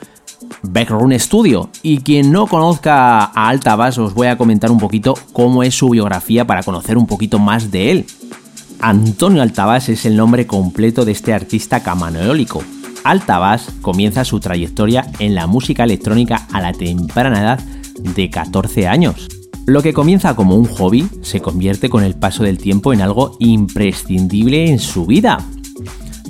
Backroom 0.62 1.18
Studio. 1.18 1.68
Y 1.82 1.98
quien 1.98 2.32
no 2.32 2.46
conozca 2.46 3.24
a 3.24 3.48
Altabas, 3.48 3.98
os 3.98 4.14
voy 4.14 4.28
a 4.28 4.38
comentar 4.38 4.70
un 4.70 4.78
poquito 4.78 5.14
cómo 5.32 5.62
es 5.62 5.74
su 5.74 5.90
biografía 5.90 6.46
para 6.46 6.62
conocer 6.62 6.96
un 6.96 7.06
poquito 7.06 7.38
más 7.38 7.70
de 7.70 7.90
él. 7.90 8.06
Antonio 8.80 9.42
Altabas 9.42 9.88
es 9.88 10.06
el 10.06 10.16
nombre 10.16 10.46
completo 10.46 11.04
de 11.04 11.12
este 11.12 11.34
artista 11.34 11.82
camaneólico. 11.82 12.62
Altabas 13.04 13.68
comienza 13.82 14.24
su 14.24 14.40
trayectoria 14.40 15.10
en 15.18 15.34
la 15.34 15.46
música 15.46 15.84
electrónica 15.84 16.46
a 16.52 16.60
la 16.60 16.72
temprana 16.72 17.40
edad 17.40 17.60
de 17.98 18.30
14 18.30 18.86
años. 18.86 19.37
Lo 19.68 19.82
que 19.82 19.92
comienza 19.92 20.34
como 20.34 20.56
un 20.56 20.64
hobby 20.64 21.06
se 21.20 21.42
convierte 21.42 21.90
con 21.90 22.02
el 22.02 22.14
paso 22.14 22.42
del 22.42 22.56
tiempo 22.56 22.94
en 22.94 23.02
algo 23.02 23.36
imprescindible 23.38 24.70
en 24.70 24.78
su 24.78 25.04
vida. 25.04 25.44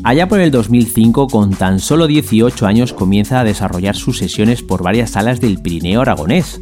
Allá 0.02 0.26
por 0.26 0.40
el 0.40 0.50
2005, 0.50 1.28
con 1.28 1.50
tan 1.50 1.78
solo 1.78 2.08
18 2.08 2.66
años, 2.66 2.92
comienza 2.92 3.38
a 3.38 3.44
desarrollar 3.44 3.94
sus 3.94 4.18
sesiones 4.18 4.64
por 4.64 4.82
varias 4.82 5.10
salas 5.10 5.40
del 5.40 5.62
Pirineo 5.62 6.00
aragonés. 6.00 6.60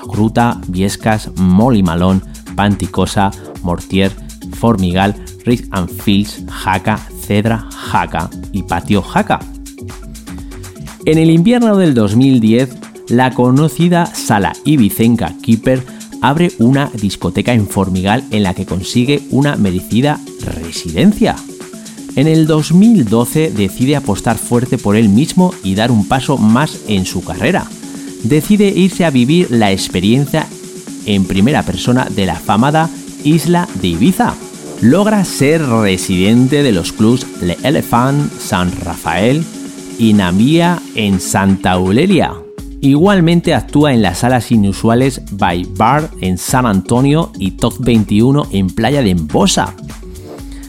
Agruta, 0.00 0.60
Viescas, 0.68 1.32
Molimalón, 1.34 2.22
Panticosa, 2.54 3.32
Mortier, 3.64 4.12
Formigal, 4.52 5.16
Rick 5.44 5.66
and 5.72 5.90
Fields, 5.90 6.44
Jaca, 6.48 6.96
Cedra, 6.96 7.66
Jaca 7.72 8.30
y 8.52 8.62
Patio 8.62 9.02
Jaca. 9.02 9.40
En 11.06 11.18
el 11.18 11.30
invierno 11.30 11.76
del 11.76 11.92
2010, 11.92 12.76
la 13.08 13.32
conocida 13.32 14.06
sala 14.06 14.52
Ibicenca 14.64 15.34
Keeper 15.42 15.93
abre 16.28 16.52
una 16.58 16.90
discoteca 16.94 17.52
en 17.52 17.68
Formigal 17.68 18.24
en 18.30 18.44
la 18.44 18.54
que 18.54 18.64
consigue 18.64 19.22
una 19.30 19.56
merecida 19.56 20.18
residencia. 20.40 21.36
En 22.16 22.28
el 22.28 22.46
2012 22.46 23.50
decide 23.50 23.96
apostar 23.96 24.38
fuerte 24.38 24.78
por 24.78 24.96
él 24.96 25.10
mismo 25.10 25.52
y 25.62 25.74
dar 25.74 25.90
un 25.90 26.08
paso 26.08 26.38
más 26.38 26.80
en 26.88 27.04
su 27.04 27.22
carrera. 27.22 27.66
Decide 28.22 28.68
irse 28.68 29.04
a 29.04 29.10
vivir 29.10 29.50
la 29.50 29.70
experiencia 29.70 30.46
en 31.04 31.26
primera 31.26 31.62
persona 31.62 32.08
de 32.08 32.24
la 32.24 32.36
famada 32.36 32.88
isla 33.22 33.68
de 33.82 33.88
Ibiza. 33.88 34.34
Logra 34.80 35.24
ser 35.26 35.66
residente 35.66 36.62
de 36.62 36.72
los 36.72 36.92
clubs 36.92 37.26
Le 37.42 37.58
Elephant, 37.62 38.32
San 38.38 38.72
Rafael 38.80 39.44
y 39.98 40.14
Namia 40.14 40.80
en 40.94 41.20
Santa 41.20 41.74
Eulalia. 41.74 42.43
Igualmente 42.84 43.54
actúa 43.54 43.94
en 43.94 44.02
las 44.02 44.18
salas 44.18 44.52
inusuales 44.52 45.22
By 45.30 45.66
Bar 45.74 46.10
en 46.20 46.36
San 46.36 46.66
Antonio 46.66 47.32
y 47.38 47.52
Top 47.52 47.76
21 47.78 48.48
en 48.52 48.66
Playa 48.66 49.00
de 49.00 49.08
Embosa. 49.08 49.74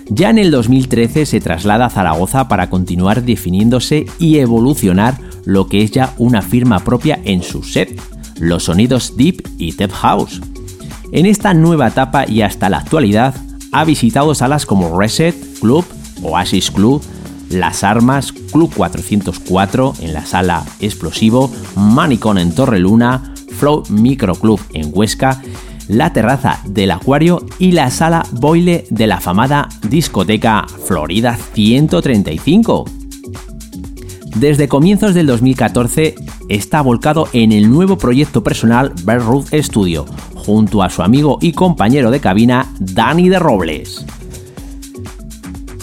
Ya 0.07 0.30
en 0.30 0.38
el 0.38 0.49
2013 0.49 1.26
se 1.26 1.41
traslada 1.41 1.88
a 1.88 1.89
Zaragoza 1.89 2.47
para 2.47 2.70
continuar 2.70 3.24
definiéndose 3.24 4.05
y 4.18 4.38
evolucionar 4.38 5.20
lo 5.43 5.68
que 5.68 5.84
es 5.84 5.91
ya 5.91 6.13
una 6.18 6.41
firma 6.41 6.80
propia 6.86 7.20
en 7.26 7.43
su 7.43 7.63
set, 7.63 8.01
los 8.39 8.63
sonidos 8.63 9.18
Deep 9.18 9.45
y 9.57 9.74
Tech 9.74 9.91
House. 9.91 10.39
En 11.11 11.26
esta 11.26 11.53
nueva 11.53 11.89
etapa 11.89 12.26
y 12.26 12.43
hasta 12.43 12.70
la 12.70 12.78
actualidad 12.78 13.36
ha 13.74 13.84
visitado 13.84 14.34
salas 14.36 14.66
como 14.66 14.97
Reset 14.97 15.36
Club, 15.59 15.84
Oasis 16.24 16.72
Club, 16.72 17.03
las 17.50 17.84
Armas, 17.84 18.32
Club 18.32 18.74
404 18.76 19.93
en 20.02 20.14
la 20.14 20.26
sala 20.26 20.66
Explosivo, 20.80 21.52
Manicón 21.76 22.38
en 22.38 22.54
Torreluna, 22.54 23.34
Flow 23.58 23.84
Micro 23.89 24.36
Club 24.36 24.60
en 24.74 24.91
Huesca, 24.93 25.41
la 25.88 26.14
terraza 26.14 26.60
del 26.66 26.91
Acuario 26.91 27.46
y 27.60 27.72
la 27.72 27.91
sala 27.91 28.26
Boile 28.32 28.86
de 28.89 29.08
la 29.08 29.20
famada 29.20 29.70
discoteca 29.88 30.66
Florida 30.86 31.38
135. 31.54 32.86
Desde 34.36 34.68
comienzos 34.68 35.14
del 35.14 35.28
2014 35.28 36.16
está 36.50 36.82
volcado 36.82 37.30
en 37.32 37.52
el 37.52 37.70
nuevo 37.70 37.98
proyecto 37.98 38.43
personal 38.43 38.91
Root 39.06 39.48
Studio, 39.54 40.06
junto 40.36 40.84
a 40.84 40.89
su 40.89 41.04
amigo 41.04 41.38
y 41.41 41.54
compañero 41.54 42.12
de 42.12 42.20
cabina 42.20 42.70
Dani 42.80 43.30
de 43.30 43.39
Robles. 43.39 44.06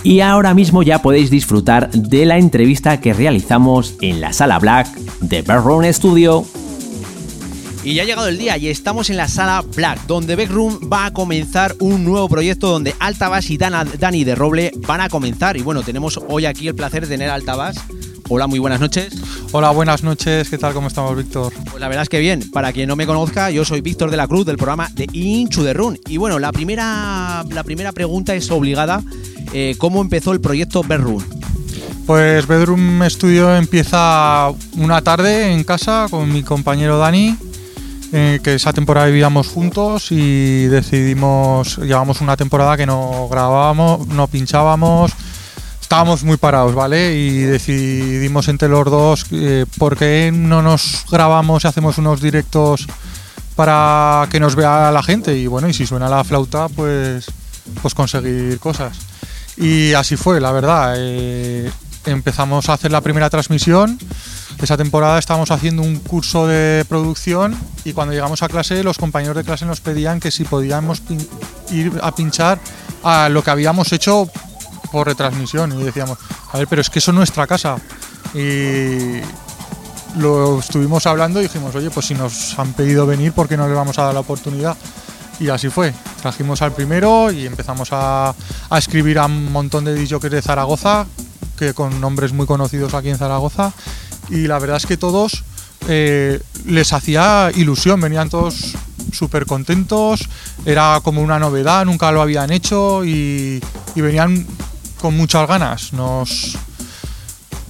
Y 0.04 0.20
ahora 0.20 0.52
mismo 0.52 0.82
ya 0.82 1.00
podéis 1.00 1.30
disfrutar 1.30 1.88
de 1.92 2.26
la 2.26 2.36
entrevista 2.36 3.00
que 3.00 3.12
realizamos 3.12 3.94
en 4.00 4.20
la 4.20 4.32
sala 4.32 4.58
Black 4.58 4.88
de 5.20 5.42
Backroom 5.42 5.84
Studio. 5.92 6.44
Y 7.84 7.94
ya 7.94 8.02
ha 8.02 8.06
llegado 8.06 8.26
el 8.26 8.36
día 8.36 8.56
y 8.56 8.66
estamos 8.68 9.10
en 9.10 9.16
la 9.16 9.28
sala 9.28 9.64
Black, 9.76 10.06
donde 10.06 10.34
Backroom 10.34 10.90
va 10.92 11.06
a 11.06 11.12
comenzar 11.12 11.76
un 11.78 12.04
nuevo 12.04 12.28
proyecto 12.28 12.68
donde 12.68 12.96
Altabas 12.98 13.48
y 13.50 13.58
Dana, 13.58 13.84
Dani 13.84 14.24
de 14.24 14.34
Roble 14.34 14.72
van 14.86 15.00
a 15.00 15.08
comenzar. 15.08 15.56
Y 15.56 15.62
bueno, 15.62 15.82
tenemos 15.82 16.18
hoy 16.28 16.46
aquí 16.46 16.66
el 16.66 16.74
placer 16.74 17.02
de 17.02 17.08
tener 17.08 17.30
a 17.30 17.34
Altabas. 17.34 17.76
Hola, 18.28 18.46
muy 18.48 18.58
buenas 18.58 18.80
noches. 18.80 19.14
Hola, 19.52 19.70
buenas 19.70 20.02
noches. 20.02 20.48
¿Qué 20.48 20.58
tal? 20.58 20.74
¿Cómo 20.74 20.88
estamos, 20.88 21.16
Víctor? 21.16 21.52
Pues 21.70 21.80
la 21.80 21.88
verdad 21.88 22.02
es 22.02 22.08
que 22.08 22.18
bien. 22.18 22.50
Para 22.50 22.72
quien 22.72 22.88
no 22.88 22.96
me 22.96 23.06
conozca, 23.06 23.50
yo 23.50 23.64
soy 23.64 23.82
Víctor 23.82 24.10
de 24.10 24.16
la 24.16 24.26
Cruz 24.26 24.46
del 24.46 24.56
programa 24.56 24.88
de 24.94 25.06
Inchu 25.12 25.62
de 25.62 25.74
Run. 25.74 25.98
Y 26.08 26.16
bueno, 26.16 26.38
la 26.38 26.50
primera, 26.50 27.44
la 27.48 27.62
primera 27.62 27.92
pregunta 27.92 28.34
es 28.34 28.50
obligada. 28.50 29.02
Eh, 29.52 29.74
¿Cómo 29.78 30.00
empezó 30.00 30.32
el 30.32 30.40
proyecto 30.40 30.82
Bedroom? 30.82 31.22
Pues 32.06 32.46
Bedroom 32.46 33.02
Studio 33.08 33.54
empieza 33.54 34.50
una 34.76 35.02
tarde 35.02 35.52
en 35.52 35.62
casa 35.62 36.06
con 36.10 36.32
mi 36.32 36.42
compañero 36.42 36.98
Dani, 36.98 37.36
eh, 38.12 38.40
que 38.42 38.54
esa 38.54 38.72
temporada 38.72 39.06
vivíamos 39.06 39.48
juntos 39.48 40.10
y 40.10 40.66
decidimos, 40.66 41.78
llevamos 41.78 42.20
una 42.20 42.36
temporada 42.36 42.76
que 42.76 42.86
no 42.86 43.28
grabábamos, 43.30 44.06
no 44.08 44.26
pinchábamos, 44.26 45.12
estábamos 45.80 46.24
muy 46.24 46.38
parados, 46.38 46.74
¿vale? 46.74 47.14
Y 47.16 47.40
decidimos 47.40 48.48
entre 48.48 48.68
los 48.68 48.86
dos 48.86 49.26
eh, 49.30 49.66
por 49.78 49.96
qué 49.96 50.30
no 50.34 50.62
nos 50.62 51.04
grabamos 51.10 51.64
y 51.64 51.68
hacemos 51.68 51.98
unos 51.98 52.20
directos 52.20 52.86
para 53.54 54.26
que 54.30 54.40
nos 54.40 54.56
vea 54.56 54.90
la 54.90 55.02
gente 55.02 55.36
y 55.36 55.46
bueno, 55.46 55.68
y 55.68 55.74
si 55.74 55.86
suena 55.86 56.08
la 56.08 56.24
flauta, 56.24 56.68
pues, 56.70 57.26
pues 57.82 57.94
conseguir 57.94 58.58
cosas. 58.58 59.11
Y 59.56 59.92
así 59.94 60.16
fue, 60.16 60.40
la 60.40 60.52
verdad. 60.52 60.94
Eh, 60.96 61.70
empezamos 62.06 62.68
a 62.68 62.74
hacer 62.74 62.90
la 62.90 63.00
primera 63.00 63.30
transmisión. 63.30 63.98
Esa 64.60 64.76
temporada 64.76 65.18
estábamos 65.18 65.50
haciendo 65.50 65.82
un 65.82 65.96
curso 65.96 66.46
de 66.46 66.84
producción 66.88 67.56
y 67.84 67.92
cuando 67.92 68.14
llegamos 68.14 68.42
a 68.42 68.48
clase 68.48 68.82
los 68.84 68.98
compañeros 68.98 69.36
de 69.36 69.44
clase 69.44 69.64
nos 69.64 69.80
pedían 69.80 70.20
que 70.20 70.30
si 70.30 70.44
podíamos 70.44 71.02
ir 71.70 71.92
a 72.02 72.14
pinchar 72.14 72.60
a 73.02 73.28
lo 73.28 73.42
que 73.42 73.50
habíamos 73.50 73.92
hecho 73.92 74.30
por 74.92 75.06
retransmisión 75.06 75.80
y 75.80 75.82
decíamos, 75.82 76.18
a 76.52 76.58
ver, 76.58 76.68
pero 76.68 76.82
es 76.82 76.90
que 76.90 77.00
eso 77.00 77.10
es 77.10 77.16
nuestra 77.16 77.46
casa. 77.46 77.76
Y 78.34 79.20
lo 80.16 80.60
estuvimos 80.60 81.06
hablando 81.06 81.40
y 81.40 81.44
dijimos, 81.44 81.74
oye, 81.74 81.90
pues 81.90 82.06
si 82.06 82.14
nos 82.14 82.58
han 82.58 82.72
pedido 82.74 83.06
venir, 83.06 83.32
¿por 83.32 83.48
qué 83.48 83.56
no 83.56 83.66
les 83.66 83.76
vamos 83.76 83.98
a 83.98 84.04
dar 84.04 84.14
la 84.14 84.20
oportunidad? 84.20 84.76
Y 85.40 85.48
así 85.48 85.68
fue. 85.68 85.92
Trajimos 86.20 86.62
al 86.62 86.72
primero 86.72 87.32
y 87.32 87.46
empezamos 87.46 87.88
a, 87.92 88.34
a 88.70 88.78
escribir 88.78 89.18
a 89.18 89.26
un 89.26 89.52
montón 89.52 89.84
de 89.84 89.94
DJs 89.94 90.30
de 90.30 90.42
Zaragoza, 90.42 91.06
que 91.58 91.74
con 91.74 92.00
nombres 92.00 92.32
muy 92.32 92.46
conocidos 92.46 92.94
aquí 92.94 93.08
en 93.08 93.18
Zaragoza. 93.18 93.72
Y 94.30 94.46
la 94.46 94.58
verdad 94.58 94.76
es 94.76 94.86
que 94.86 94.96
todos 94.96 95.44
eh, 95.88 96.40
les 96.66 96.92
hacía 96.92 97.50
ilusión, 97.54 98.00
venían 98.00 98.30
todos 98.30 98.74
súper 99.12 99.46
contentos, 99.46 100.28
era 100.64 101.00
como 101.02 101.20
una 101.22 101.38
novedad, 101.38 101.84
nunca 101.84 102.12
lo 102.12 102.22
habían 102.22 102.52
hecho 102.52 103.04
y, 103.04 103.60
y 103.94 104.00
venían 104.00 104.46
con 105.00 105.16
muchas 105.16 105.48
ganas. 105.48 105.92
Nos, 105.92 106.56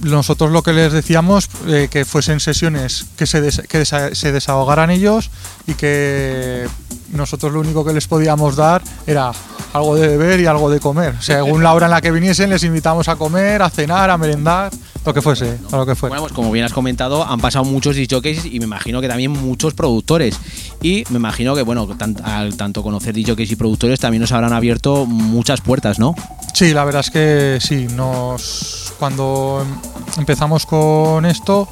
nosotros 0.03 0.51
lo 0.51 0.61
que 0.63 0.73
les 0.73 0.91
decíamos 0.93 1.49
eh, 1.67 1.87
que 1.89 2.05
fuesen 2.05 2.39
sesiones 2.39 3.05
que, 3.17 3.25
se, 3.25 3.41
des- 3.41 3.61
que 3.67 3.81
desa- 3.81 4.13
se 4.13 4.31
desahogaran 4.31 4.89
ellos 4.89 5.29
y 5.67 5.73
que 5.73 6.67
nosotros 7.11 7.53
lo 7.53 7.59
único 7.59 7.85
que 7.85 7.93
les 7.93 8.07
podíamos 8.07 8.55
dar 8.55 8.81
era 9.07 9.31
algo 9.73 9.95
de 9.95 10.07
beber 10.07 10.39
y 10.39 10.45
algo 10.45 10.69
de 10.69 10.79
comer. 10.79 11.15
Según 11.21 11.63
la 11.63 11.73
hora 11.73 11.85
en 11.87 11.91
la 11.91 12.01
que 12.01 12.11
viniesen 12.11 12.49
les 12.49 12.63
invitamos 12.63 13.07
a 13.07 13.15
comer, 13.15 13.61
a 13.61 13.69
cenar, 13.69 14.09
a 14.09 14.17
merendar, 14.17 14.71
lo 15.05 15.13
que 15.13 15.21
fuese, 15.21 15.57
a 15.71 15.77
lo 15.77 15.85
que 15.85 15.95
fuera. 15.95 16.11
Bueno, 16.13 16.23
pues 16.23 16.33
como 16.33 16.51
bien 16.51 16.65
has 16.65 16.73
comentado, 16.73 17.23
han 17.25 17.39
pasado 17.41 17.65
muchos 17.65 17.95
DJs 17.95 18.45
y 18.45 18.59
me 18.59 18.65
imagino 18.65 19.01
que 19.01 19.07
también 19.07 19.31
muchos 19.31 19.73
productores. 19.73 20.39
Y 20.81 21.03
me 21.09 21.17
imagino 21.17 21.55
que, 21.55 21.61
bueno, 21.61 21.87
tan- 21.97 22.15
al 22.23 22.55
tanto 22.55 22.83
conocer 22.83 23.13
DJs 23.13 23.51
y 23.51 23.55
productores 23.55 23.99
también 23.99 24.21
nos 24.21 24.31
habrán 24.31 24.53
abierto 24.53 25.05
muchas 25.05 25.61
puertas, 25.61 25.99
¿no? 25.99 26.15
Sí, 26.53 26.73
la 26.73 26.85
verdad 26.85 27.01
es 27.01 27.09
que 27.11 27.57
sí. 27.61 27.87
Nos, 27.93 28.93
cuando 28.99 29.65
em- 29.65 30.19
empezamos 30.19 30.65
con 30.65 31.25
esto, 31.25 31.67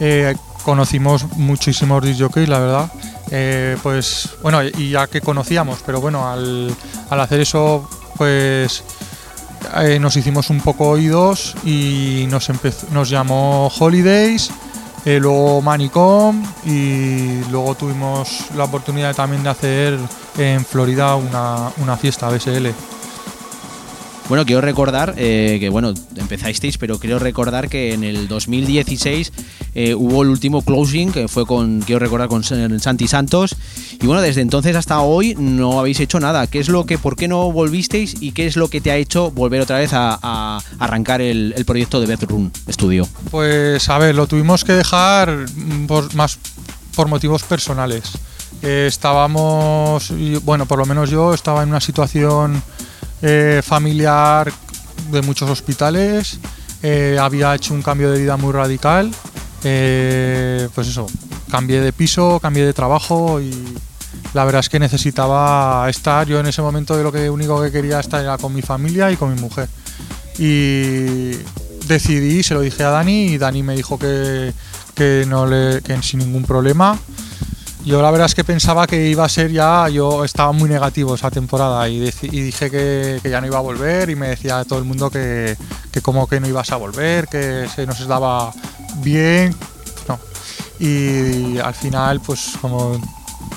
eh, 0.00 0.34
conocimos 0.64 1.24
muchísimos 1.36 2.02
DJs, 2.04 2.48
la 2.48 2.58
verdad. 2.58 2.92
Eh, 3.32 3.76
pues 3.82 4.28
bueno, 4.42 4.62
y 4.62 4.90
ya 4.90 5.08
que 5.08 5.20
conocíamos, 5.20 5.80
pero 5.84 6.00
bueno, 6.00 6.28
al, 6.28 6.72
al 7.10 7.20
hacer 7.20 7.40
eso, 7.40 7.88
pues 8.16 8.84
eh, 9.78 9.98
nos 9.98 10.16
hicimos 10.16 10.50
un 10.50 10.60
poco 10.60 10.88
oídos 10.88 11.54
y 11.64 12.26
nos, 12.30 12.50
nos 12.92 13.08
llamó 13.08 13.70
Holidays, 13.78 14.50
eh, 15.04 15.18
luego 15.20 15.62
Manicom 15.62 16.42
y 16.64 17.42
luego 17.50 17.74
tuvimos 17.74 18.46
la 18.56 18.64
oportunidad 18.64 19.14
también 19.14 19.42
de 19.42 19.50
hacer 19.50 19.98
en 20.38 20.64
Florida 20.64 21.16
una, 21.16 21.70
una 21.78 21.96
fiesta 21.96 22.28
BSL. 22.28 22.95
Bueno, 24.28 24.44
quiero 24.44 24.60
recordar 24.60 25.14
eh, 25.16 25.58
que, 25.60 25.68
bueno, 25.68 25.94
empezasteis, 26.16 26.78
pero 26.78 26.98
quiero 26.98 27.20
recordar 27.20 27.68
que 27.68 27.94
en 27.94 28.02
el 28.02 28.26
2016 28.26 29.32
eh, 29.76 29.94
hubo 29.94 30.22
el 30.24 30.30
último 30.30 30.62
closing, 30.62 31.12
que 31.12 31.28
fue 31.28 31.46
con, 31.46 31.80
quiero 31.82 32.00
recordar, 32.00 32.26
con 32.28 32.42
San- 32.42 32.80
Santi 32.80 33.06
Santos. 33.06 33.54
Y 34.02 34.04
bueno, 34.04 34.20
desde 34.22 34.40
entonces 34.40 34.74
hasta 34.74 34.98
hoy 35.00 35.36
no 35.38 35.78
habéis 35.78 36.00
hecho 36.00 36.18
nada. 36.18 36.48
¿Qué 36.48 36.58
es 36.58 36.68
lo 36.68 36.86
que, 36.86 36.98
por 36.98 37.14
qué 37.14 37.28
no 37.28 37.52
volvisteis 37.52 38.16
y 38.20 38.32
qué 38.32 38.46
es 38.48 38.56
lo 38.56 38.66
que 38.68 38.80
te 38.80 38.90
ha 38.90 38.96
hecho 38.96 39.30
volver 39.30 39.60
otra 39.60 39.78
vez 39.78 39.92
a, 39.92 40.18
a 40.20 40.58
arrancar 40.80 41.20
el, 41.20 41.54
el 41.56 41.64
proyecto 41.64 42.00
de 42.00 42.06
Bedroom 42.08 42.50
Studio? 42.68 43.06
Pues 43.30 43.88
a 43.88 43.96
ver, 43.98 44.16
lo 44.16 44.26
tuvimos 44.26 44.64
que 44.64 44.72
dejar 44.72 45.46
por, 45.86 46.12
más 46.16 46.40
por 46.96 47.06
motivos 47.06 47.44
personales. 47.44 48.10
Eh, 48.62 48.86
estábamos, 48.88 50.12
bueno, 50.42 50.66
por 50.66 50.78
lo 50.80 50.86
menos 50.86 51.10
yo 51.10 51.32
estaba 51.32 51.62
en 51.62 51.68
una 51.68 51.80
situación 51.80 52.60
eh, 53.28 53.60
familiar 53.60 54.52
de 55.10 55.20
muchos 55.20 55.50
hospitales, 55.50 56.38
eh, 56.80 57.18
había 57.20 57.52
hecho 57.56 57.74
un 57.74 57.82
cambio 57.82 58.12
de 58.12 58.20
vida 58.20 58.36
muy 58.36 58.52
radical, 58.52 59.10
eh, 59.64 60.68
pues 60.72 60.86
eso, 60.86 61.08
cambié 61.50 61.80
de 61.80 61.92
piso, 61.92 62.38
cambié 62.40 62.64
de 62.64 62.72
trabajo 62.72 63.40
y 63.40 63.52
la 64.32 64.44
verdad 64.44 64.60
es 64.60 64.68
que 64.68 64.78
necesitaba 64.78 65.90
estar, 65.90 66.28
yo 66.28 66.38
en 66.38 66.46
ese 66.46 66.62
momento 66.62 66.96
lo 67.02 67.32
único 67.32 67.60
que 67.60 67.72
quería 67.72 67.98
estar 67.98 68.22
era 68.22 68.38
con 68.38 68.54
mi 68.54 68.62
familia 68.62 69.10
y 69.10 69.16
con 69.16 69.34
mi 69.34 69.40
mujer. 69.40 69.68
Y 70.38 71.32
decidí, 71.88 72.44
se 72.44 72.54
lo 72.54 72.60
dije 72.60 72.84
a 72.84 72.90
Dani 72.90 73.26
y 73.26 73.38
Dani 73.38 73.64
me 73.64 73.74
dijo 73.74 73.98
que, 73.98 74.52
que 74.94 75.24
no 75.26 75.46
le, 75.46 75.82
que 75.82 76.00
sin 76.00 76.20
ningún 76.20 76.44
problema. 76.44 76.96
Yo 77.86 78.02
la 78.02 78.10
verdad 78.10 78.26
es 78.26 78.34
que 78.34 78.42
pensaba 78.42 78.84
que 78.88 79.06
iba 79.06 79.24
a 79.24 79.28
ser 79.28 79.52
ya, 79.52 79.88
yo 79.88 80.24
estaba 80.24 80.50
muy 80.50 80.68
negativo 80.68 81.14
esa 81.14 81.30
temporada 81.30 81.88
y, 81.88 82.02
y 82.20 82.40
dije 82.40 82.68
que, 82.68 83.20
ya 83.22 83.40
no 83.40 83.46
iba 83.46 83.58
a 83.58 83.60
volver 83.60 84.10
y 84.10 84.16
me 84.16 84.26
decía 84.26 84.64
todo 84.64 84.80
el 84.80 84.84
mundo 84.84 85.08
que, 85.08 85.56
como 86.02 86.26
que 86.26 86.40
no 86.40 86.48
ibas 86.48 86.72
a 86.72 86.76
volver, 86.78 87.28
que 87.28 87.68
se 87.72 87.86
nos 87.86 88.04
daba 88.08 88.52
bien, 88.96 89.54
no. 90.08 90.18
Y 90.80 91.58
al 91.58 91.74
final 91.74 92.20
pues 92.20 92.54
como 92.60 93.00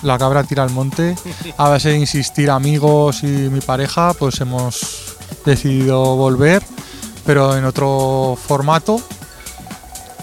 la 0.04 0.20
cabra 0.20 0.44
tira 0.44 0.62
al 0.62 0.70
monte, 0.70 1.16
a 1.58 1.68
base 1.68 1.90
de 1.90 1.98
insistir 1.98 2.52
amigos 2.52 3.24
y 3.24 3.26
mi 3.26 3.62
pareja, 3.62 4.14
pues 4.14 4.40
hemos 4.42 5.16
decidido 5.44 6.16
volver, 6.16 6.62
pero 7.26 7.58
en 7.58 7.66
otro 7.66 8.38
formato 8.40 9.02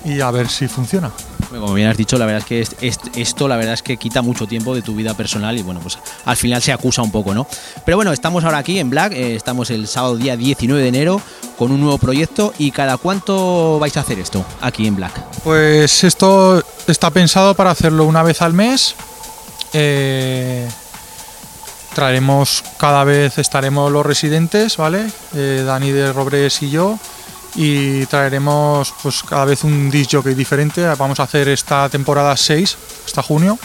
y 0.06 0.20
a 0.20 0.30
ver 0.30 0.48
si 0.48 0.68
funciona. 0.68 1.10
Como 1.50 1.74
bien 1.74 1.88
has 1.88 1.96
dicho, 1.96 2.16
la 2.18 2.24
verdad 2.26 2.40
es 2.42 2.46
que 2.46 2.60
est- 2.60 2.82
est- 2.82 3.16
esto 3.16 3.46
la 3.48 3.56
verdad 3.56 3.74
es 3.74 3.82
que 3.82 3.96
quita 3.98 4.22
mucho 4.22 4.46
tiempo 4.46 4.74
de 4.74 4.82
tu 4.82 4.94
vida 4.94 5.14
personal 5.14 5.56
y 5.58 5.62
bueno, 5.62 5.80
pues 5.80 5.98
al 6.24 6.36
final 6.36 6.62
se 6.62 6.72
acusa 6.72 7.02
un 7.02 7.10
poco, 7.10 7.34
¿no? 7.34 7.46
Pero 7.84 7.96
bueno, 7.98 8.12
estamos 8.12 8.42
ahora 8.44 8.58
aquí 8.58 8.78
en 8.78 8.88
Black, 8.90 9.12
eh, 9.12 9.36
estamos 9.36 9.70
el 9.70 9.86
sábado 9.86 10.16
día 10.16 10.36
19 10.36 10.80
de 10.82 10.88
enero 10.88 11.20
con 11.58 11.70
un 11.72 11.80
nuevo 11.80 11.98
proyecto 11.98 12.52
y 12.58 12.70
cada 12.70 12.96
cuánto 12.96 13.78
vais 13.78 13.96
a 13.96 14.00
hacer 14.00 14.18
esto 14.18 14.44
aquí 14.60 14.86
en 14.86 14.96
Black. 14.96 15.12
Pues 15.44 16.02
esto 16.04 16.62
está 16.86 17.10
pensado 17.10 17.54
para 17.54 17.70
hacerlo 17.70 18.04
una 18.04 18.22
vez 18.22 18.42
al 18.42 18.52
mes. 18.52 18.94
Eh, 19.72 20.68
traeremos 21.94 22.62
cada 22.78 23.04
vez, 23.04 23.38
estaremos 23.38 23.90
los 23.90 24.04
residentes, 24.04 24.76
¿vale? 24.76 25.06
Eh, 25.34 25.62
Dani 25.66 25.90
de 25.92 26.12
Robres 26.12 26.62
y 26.62 26.70
yo. 26.70 26.98
Y 27.56 28.04
traeremos 28.06 28.92
pues 29.02 29.22
cada 29.22 29.44
vez 29.46 29.64
un 29.64 29.90
disc 29.90 30.10
jockey 30.12 30.34
diferente. 30.34 30.84
Vamos 30.96 31.20
a 31.20 31.22
hacer 31.22 31.48
esta 31.48 31.88
temporada 31.88 32.36
6 32.36 32.76
hasta 33.06 33.22
junio. 33.22 33.58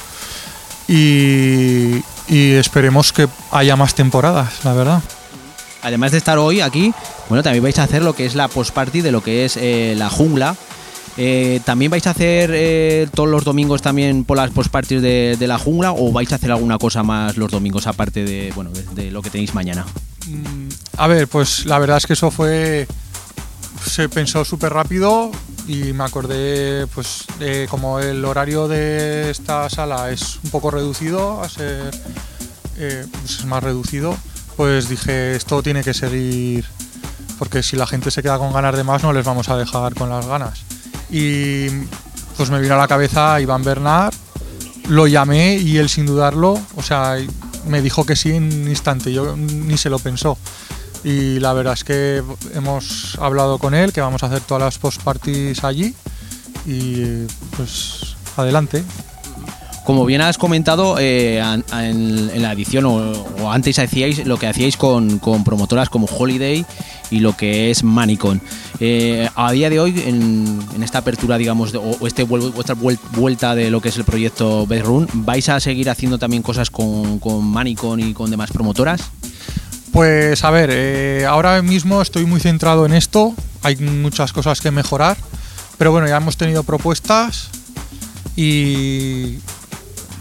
Y, 0.88 2.02
y 2.28 2.52
esperemos 2.54 3.12
que 3.14 3.28
haya 3.52 3.76
más 3.76 3.94
temporadas, 3.94 4.64
la 4.64 4.74
verdad. 4.74 5.02
Además 5.84 6.12
de 6.12 6.20
estar 6.20 6.38
hoy 6.38 6.62
aquí, 6.62 6.94
bueno, 7.28 7.44
también 7.44 7.64
vais 7.64 7.80
a 7.80 7.84
hacer 7.84 8.04
lo 8.04 8.14
que 8.14 8.26
es 8.26 8.36
la 8.36 8.48
post-party 8.48 9.02
de 9.02 9.12
lo 9.12 9.22
que 9.22 9.46
es 9.46 9.58
eh, 9.58 9.96
la 9.98 10.10
jungla. 10.10 10.56
Eh, 11.18 11.60
¿También 11.66 11.92
vais 11.92 12.06
a 12.08 12.12
hacer 12.12 12.52
eh, 12.54 13.08
todos 13.14 13.28
los 13.28 13.44
domingos 13.44 13.82
también 13.82 14.24
por 14.24 14.38
las 14.38 14.52
post-parties 14.52 15.02
de, 15.02 15.36
de 15.38 15.48
la 15.48 15.58
jungla 15.58 15.92
o 15.92 16.12
vais 16.12 16.32
a 16.32 16.36
hacer 16.36 16.52
alguna 16.52 16.78
cosa 16.78 17.04
más 17.04 17.36
los 17.36 17.52
domingos 17.52 17.88
aparte 17.88 18.24
de, 18.24 18.54
bueno, 18.56 18.70
de, 18.72 18.84
de 19.04 19.12
lo 19.12 19.22
que 19.22 19.30
tenéis 19.30 19.54
mañana? 19.54 19.86
A 20.98 21.08
ver, 21.08 21.28
pues 21.28 21.66
la 21.66 21.80
verdad 21.80 21.98
es 21.98 22.06
que 22.06 22.14
eso 22.14 22.32
fue. 22.32 22.88
Se 23.86 24.10
pensó 24.10 24.46
súper 24.46 24.74
rápido 24.74 25.32
y 25.68 25.94
me 25.94 26.04
acordé, 26.04 26.88
pues, 26.88 27.26
como 27.70 28.00
el 28.00 28.24
horario 28.26 28.68
de 28.68 29.30
esta 29.32 29.70
sala 29.70 30.12
es 30.12 30.40
un 30.44 30.50
poco 30.50 30.72
reducido, 30.72 31.42
a 31.42 31.50
ser 31.50 31.92
eh, 32.78 33.06
pues, 33.12 33.40
es 33.40 33.46
más 33.46 33.64
reducido, 33.64 34.16
pues 34.58 34.90
dije, 34.90 35.36
esto 35.36 35.62
tiene 35.62 35.84
que 35.84 35.94
seguir, 35.94 36.66
porque 37.38 37.64
si 37.64 37.76
la 37.76 37.88
gente 37.88 38.12
se 38.12 38.22
queda 38.22 38.38
con 38.38 38.54
ganas 38.54 38.76
de 38.76 38.84
más, 38.84 39.04
no 39.04 39.14
les 39.14 39.26
vamos 39.26 39.50
a 39.50 39.58
dejar 39.58 39.94
con 39.94 40.10
las 40.10 40.26
ganas. 40.26 40.62
Y 41.10 41.68
pues 42.38 42.50
me 42.50 42.60
vino 42.60 42.76
a 42.76 42.78
la 42.78 42.88
cabeza 42.88 43.40
Iván 43.42 43.64
Bernard, 43.64 44.14
lo 44.88 45.08
llamé 45.08 45.58
y 45.58 45.78
él 45.78 45.90
sin 45.90 46.06
dudarlo, 46.06 46.60
o 46.76 46.84
sea, 46.84 47.18
me 47.68 47.82
dijo 47.82 48.06
que 48.06 48.16
sí 48.16 48.32
en 48.32 48.46
un 48.46 48.68
instante, 48.68 49.14
yo 49.14 49.36
ni 49.36 49.78
se 49.78 49.90
lo 49.90 50.00
pensó. 50.00 50.38
Y 51.04 51.40
la 51.40 51.54
verdad 51.54 51.74
es 51.74 51.84
que 51.84 52.22
hemos 52.54 53.18
hablado 53.20 53.58
con 53.58 53.74
él, 53.74 53.92
que 53.92 54.02
vamos 54.02 54.24
a 54.24 54.28
hacer 54.28 54.42
todas 54.42 54.62
las 54.62 54.78
post 54.78 55.02
parties 55.02 55.64
allí 55.64 55.96
y 56.66 57.26
pues 57.58 58.16
adelante. 58.38 58.84
Como 59.84 60.06
bien 60.06 60.22
has 60.22 60.38
comentado, 60.38 60.98
eh, 61.00 61.40
en, 61.74 62.42
la 62.42 62.52
edición 62.52 62.86
o, 62.86 63.52
antes 63.52 63.80
hacíais 63.80 64.26
lo 64.28 64.38
que 64.38 64.46
hacíais 64.46 64.78
con, 64.78 65.18
con 65.18 65.44
promotoras 65.44 65.90
como 65.90 66.06
Holiday 66.06 66.64
y 67.10 67.20
lo 67.20 67.36
que 67.36 67.72
es 67.72 67.84
Manicon. 67.84 68.40
Eh, 68.80 69.28
a 69.36 69.52
día 69.52 69.72
de 69.72 69.80
hoy, 69.80 70.00
en, 70.06 70.60
esta 70.84 71.00
apertura, 71.00 71.40
digamos, 71.40 71.74
o, 71.74 71.98
o 72.00 72.08
este 72.08 72.24
vuestra 72.24 72.76
vuel- 72.76 73.00
vuelta 73.14 73.56
de 73.56 73.72
lo 73.72 73.82
que 73.82 73.90
es 73.90 73.98
el 73.98 74.04
proyecto 74.04 74.68
Bedroom, 74.68 75.08
¿vais 75.14 75.50
a 75.50 75.60
seguir 75.60 75.90
haciendo 75.90 76.20
también 76.20 76.44
cosas 76.44 76.70
con, 76.70 77.18
con 77.18 77.44
Manicon 77.44 78.00
y 78.00 78.14
con 78.14 78.30
demás 78.30 78.52
promotoras? 78.52 79.02
Pues 79.92 80.44
a 80.44 80.52
ver, 80.52 80.70
eh, 80.72 81.26
ahora 81.28 81.62
mismo 81.62 82.02
estoy 82.02 82.26
muy 82.26 82.40
centrado 82.40 82.86
en 82.86 82.94
esto, 82.94 83.36
hay 83.62 83.76
muchas 83.76 84.32
cosas 84.32 84.62
que 84.62 84.72
mejorar, 84.72 85.18
pero 85.78 85.92
bueno, 85.92 86.08
ya 86.08 86.18
hemos 86.18 86.38
tenido 86.38 86.64
propuestas 86.64 87.50
y 88.36 89.40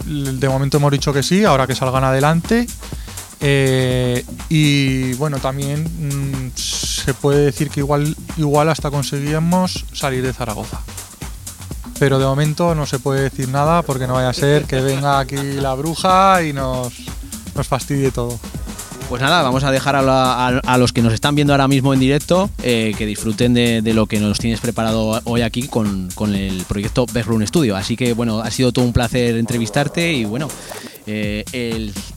de 0.07 0.49
momento 0.49 0.79
hemos 0.79 0.91
dicho 0.91 1.13
que 1.13 1.23
sí, 1.23 1.45
ahora 1.45 1.67
que 1.67 1.75
salgan 1.75 2.05
adelante. 2.05 2.67
Eh, 3.43 4.25
y 4.51 5.15
bueno, 5.15 5.39
también 5.39 5.85
mm, 5.85 6.51
se 6.57 7.15
puede 7.15 7.47
decir 7.47 7.71
que 7.71 7.81
igual, 7.81 8.15
igual 8.37 8.69
hasta 8.69 8.91
conseguimos 8.91 9.87
salir 9.93 10.23
de 10.23 10.33
Zaragoza. 10.33 10.81
Pero 11.99 12.19
de 12.19 12.27
momento 12.27 12.75
no 12.75 12.87
se 12.87 12.99
puede 12.99 13.23
decir 13.23 13.49
nada 13.49 13.83
porque 13.83 14.07
no 14.07 14.15
vaya 14.15 14.31
a 14.31 14.35
ser 14.35 14.65
que 14.65 14.81
venga 14.81 15.19
aquí 15.19 15.37
la 15.37 15.75
bruja 15.75 16.43
y 16.43 16.53
nos, 16.53 16.93
nos 17.55 17.69
fastidie 17.69 18.11
todo. 18.11 18.39
Pues 19.11 19.21
nada, 19.23 19.43
vamos 19.43 19.65
a 19.65 19.73
dejar 19.73 19.97
a, 19.97 20.03
la- 20.03 20.47
a- 20.65 20.79
los 20.79 20.93
que 20.93 21.03
nos 21.03 21.13
están 21.13 21.35
viendo 21.35 21.53
ahora 21.53 21.67
mismo 21.67 21.93
en 21.93 21.99
directo 21.99 22.49
eh, 22.63 22.95
que 22.97 23.07
disfruten 23.07 23.53
de, 23.55 23.83
lo 23.93 24.07
que 24.07 24.21
nos 24.21 24.39
tienes 24.39 24.61
preparado 24.61 25.21
hoy 25.25 25.43
aquí 25.43 25.67
con, 25.67 26.09
el 26.33 26.63
proyecto 26.69 27.07
Bedroom 27.13 27.45
Studio. 27.45 27.75
Así 27.77 27.97
que 27.97 28.13
bueno, 28.13 28.39
ha 28.39 28.53
sido 28.53 28.71
todo 28.71 28.85
un 28.85 28.93
placer 28.93 29.37
entrevistarte 29.37 30.13
y 30.13 30.25
bueno, 30.25 30.47
eh, 31.09 31.45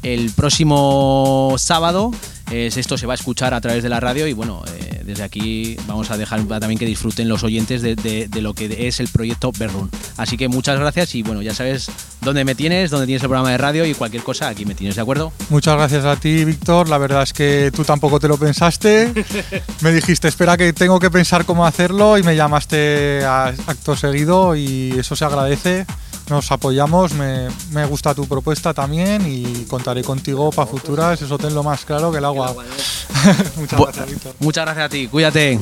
el 0.03 0.31
próximo 0.35 1.55
sábado. 1.57 2.11
Es, 2.51 2.77
esto 2.77 2.97
se 2.97 3.05
va 3.05 3.13
a 3.13 3.15
escuchar 3.15 3.53
a 3.53 3.61
través 3.61 3.83
de 3.83 3.89
la 3.89 3.99
radio 3.99 4.27
y 4.27 4.33
bueno, 4.33 4.63
eh, 4.67 5.01
desde 5.05 5.23
aquí 5.23 5.75
vamos 5.87 6.11
a 6.11 6.17
dejar 6.17 6.43
también 6.43 6.77
que 6.77 6.85
disfruten 6.85 7.27
los 7.27 7.43
oyentes 7.43 7.81
de 7.81 8.41
lo 8.41 8.53
que 8.53 8.87
es 8.87 8.99
el 8.99 9.07
proyecto 9.07 9.51
Berrun. 9.57 9.89
Así 10.17 10.37
que 10.37 10.47
muchas 10.47 10.79
gracias 10.79 11.15
y 11.15 11.23
bueno, 11.23 11.41
ya 11.41 11.53
sabes 11.53 11.89
dónde 12.21 12.45
me 12.45 12.55
tienes, 12.55 12.91
dónde 12.91 13.07
tienes 13.07 13.23
el 13.23 13.29
programa 13.29 13.51
de 13.51 13.57
radio 13.57 13.85
y 13.85 13.93
cualquier 13.93 14.23
cosa 14.23 14.47
aquí 14.47 14.65
me 14.65 14.75
tienes, 14.75 14.95
¿de 14.95 15.01
acuerdo? 15.01 15.33
Muchas 15.49 15.75
gracias 15.75 16.05
a 16.05 16.15
ti, 16.15 16.45
Víctor. 16.45 16.87
La 16.89 16.97
verdad 16.97 17.23
es 17.23 17.33
que 17.33 17.71
tú 17.75 17.83
tampoco 17.83 18.19
te 18.19 18.27
lo 18.27 18.37
pensaste. 18.37 19.11
Me 19.81 19.91
dijiste, 19.91 20.27
espera 20.27 20.57
que 20.57 20.73
tengo 20.73 20.99
que 20.99 21.09
pensar 21.09 21.45
cómo 21.45 21.65
hacerlo 21.65 22.17
y 22.17 22.23
me 22.23 22.35
llamaste 22.35 23.23
a 23.25 23.47
acto 23.47 23.95
seguido 23.95 24.55
y 24.55 24.91
eso 24.97 25.15
se 25.15 25.25
agradece. 25.25 25.85
Nos 26.33 26.51
apoyamos, 26.51 27.13
me, 27.13 27.47
me 27.69 27.85
gusta 27.85 28.15
tu 28.15 28.25
propuesta 28.25 28.73
también 28.73 29.21
y 29.27 29.65
contaré 29.65 30.01
contigo 30.03 30.49
para 30.49 30.65
futuras, 30.65 31.21
eso 31.21 31.37
tenlo 31.37 31.61
más 31.61 31.85
claro 31.85 32.11
que 32.11 32.17
el 32.17 32.25
agua. 32.25 32.55
Muchas 33.55 33.79
gracias, 33.79 34.09
Víctor. 34.09 34.35
Muchas 34.39 34.65
gracias 34.65 34.85
a 34.85 34.89
ti, 34.89 35.07
cuídate. 35.07 35.59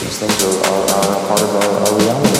These 0.00 0.18
things 0.18 0.44
are, 0.44 0.56
are, 0.72 0.90
are 0.94 1.12
a 1.12 1.28
part 1.28 1.42
of 1.42 1.54
our, 1.54 1.92
our 1.92 1.98
reality. 1.98 2.31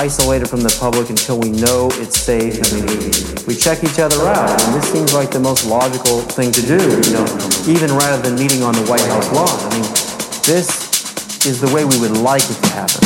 We 0.00 0.06
isolate 0.06 0.40
it 0.40 0.48
from 0.48 0.62
the 0.62 0.74
public 0.80 1.10
until 1.10 1.38
we 1.38 1.50
know 1.50 1.90
it's 2.00 2.18
safe. 2.18 2.56
Mean, 2.72 2.86
we, 2.86 3.52
we 3.52 3.54
check 3.54 3.84
each 3.84 3.98
other 3.98 4.16
out. 4.28 4.48
And 4.62 4.74
this 4.74 4.90
seems 4.90 5.12
like 5.12 5.30
the 5.30 5.40
most 5.40 5.66
logical 5.66 6.22
thing 6.22 6.52
to 6.52 6.62
do, 6.62 6.78
you 6.78 7.12
know, 7.12 7.26
even 7.68 7.94
rather 7.94 8.22
than 8.22 8.34
meeting 8.34 8.62
on 8.62 8.72
the 8.72 8.84
White 8.88 9.02
House 9.02 9.30
lawn. 9.30 9.48
I 9.50 9.68
mean, 9.74 9.82
this 10.42 11.44
is 11.44 11.60
the 11.60 11.70
way 11.74 11.84
we 11.84 12.00
would 12.00 12.16
like 12.16 12.42
it 12.44 12.56
to 12.62 12.68
happen. 12.70 12.99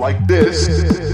Like 0.00 0.26
this. 0.26 1.09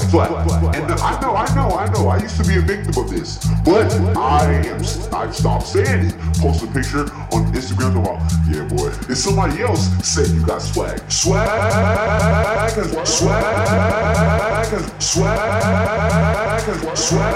Swag, 0.00 0.10
swag, 0.10 0.48
swag. 0.48 0.76
And 0.76 0.90
I 0.92 1.20
know, 1.20 1.34
I 1.36 1.54
know, 1.54 1.76
I 1.76 1.86
know. 1.92 2.08
I 2.08 2.18
used 2.18 2.36
to 2.42 2.48
be 2.48 2.56
a 2.56 2.62
victim 2.62 2.96
of 3.02 3.10
this. 3.10 3.44
But 3.64 3.92
I 4.16 4.52
am 4.66 4.80
I've 5.12 5.34
stopped 5.34 5.66
saying 5.66 6.06
it. 6.06 6.18
Post 6.40 6.64
a 6.64 6.66
picture 6.68 7.12
on 7.30 7.52
Instagram 7.52 7.92
tomorrow. 7.92 8.18
Yeah, 8.48 8.64
boy. 8.68 8.88
If 9.10 9.18
somebody 9.18 9.60
else 9.62 9.86
said 10.02 10.28
you 10.30 10.46
got 10.46 10.62
swag. 10.62 10.98
Swag, 11.10 11.46
swag, 12.72 13.06
swag, 13.06 13.44
swag, 14.98 15.42
swag, 16.96 16.96
swag, 16.96 17.32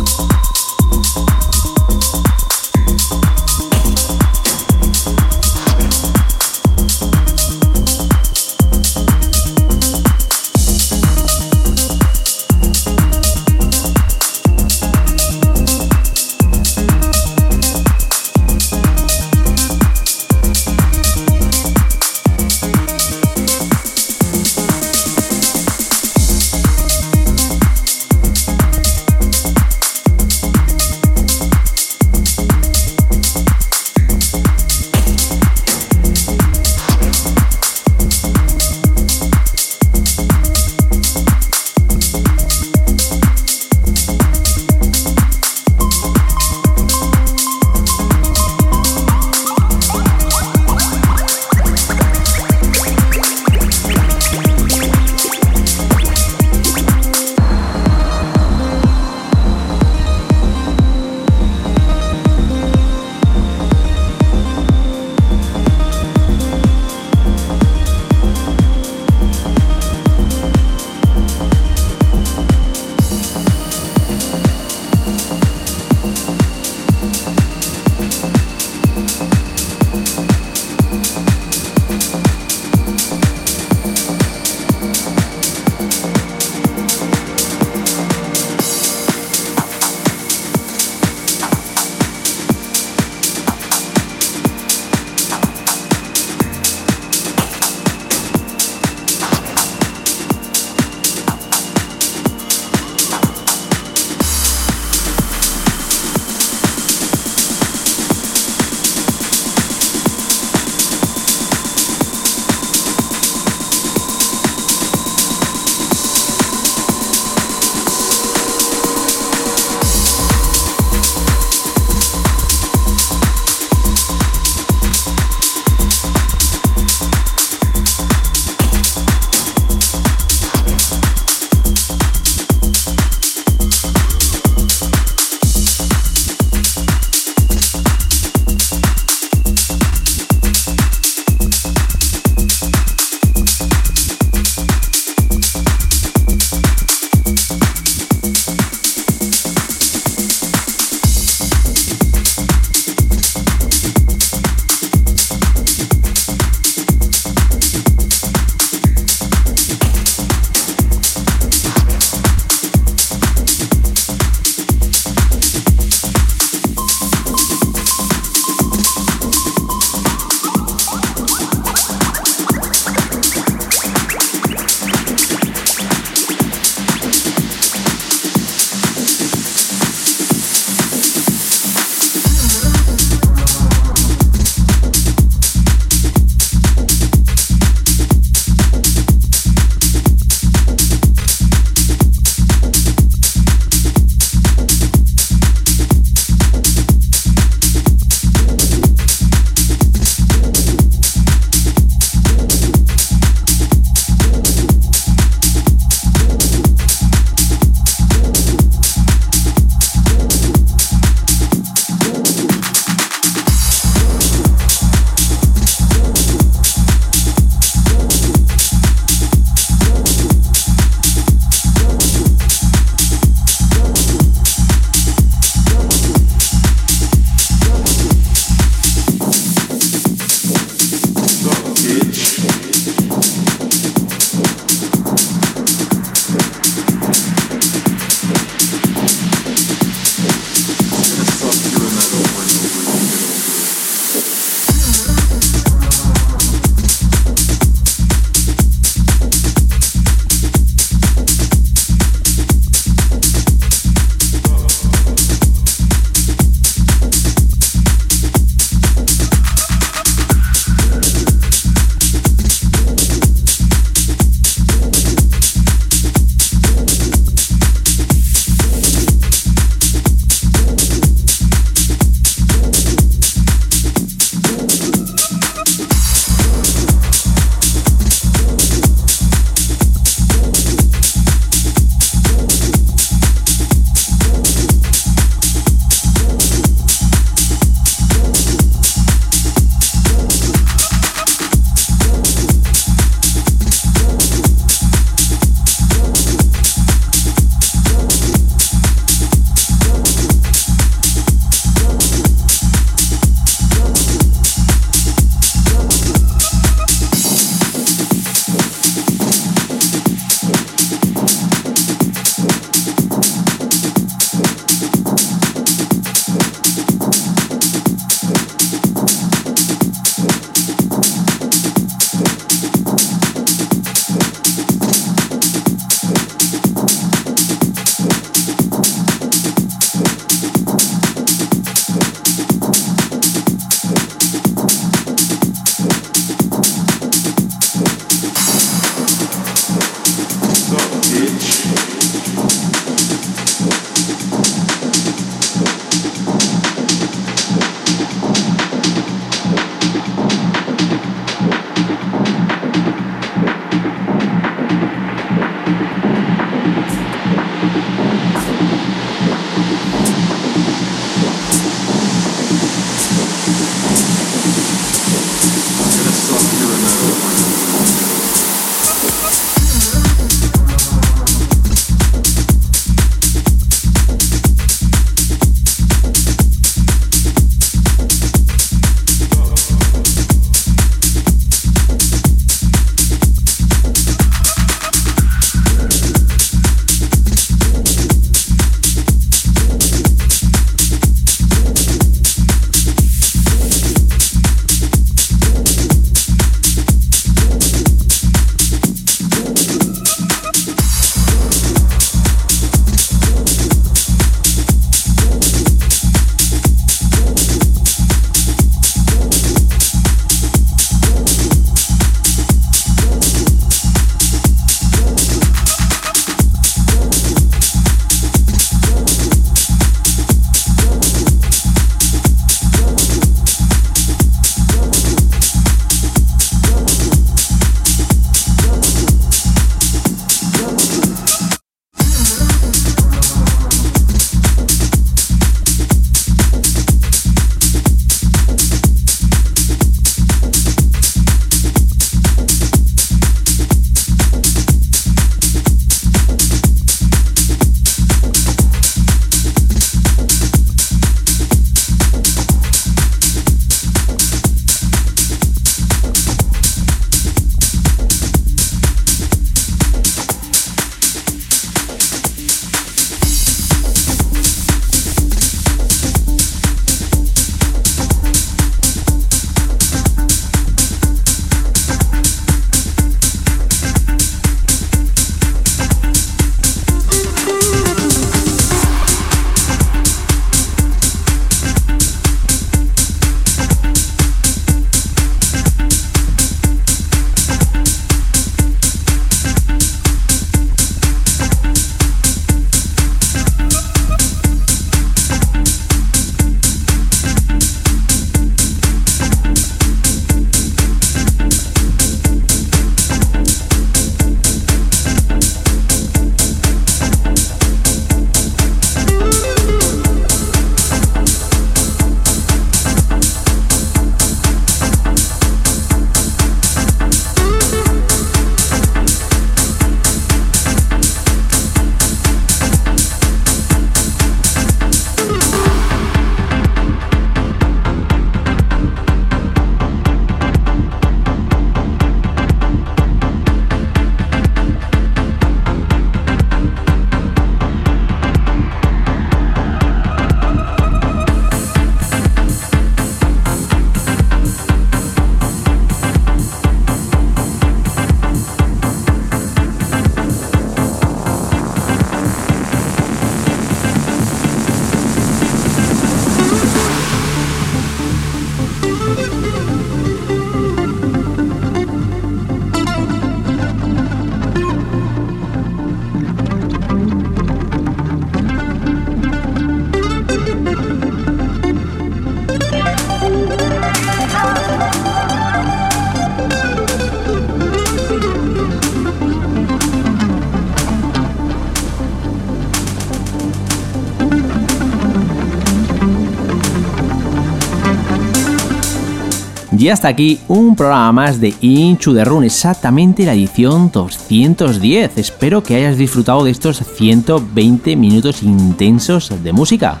Y 589.78 589.90
hasta 589.90 590.08
aquí 590.08 590.40
un 590.48 590.74
programa 590.74 591.12
más 591.12 591.40
de 591.40 591.54
Inchu 591.60 592.12
de 592.12 592.24
Run, 592.24 592.42
exactamente 592.42 593.24
la 593.24 593.34
edición 593.34 593.92
210. 593.92 595.16
Espero 595.16 595.62
que 595.62 595.76
hayas 595.76 595.96
disfrutado 595.96 596.42
de 596.42 596.50
estos 596.50 596.78
120 596.78 597.94
minutos 597.94 598.42
intensos 598.42 599.32
de 599.44 599.52
música, 599.52 600.00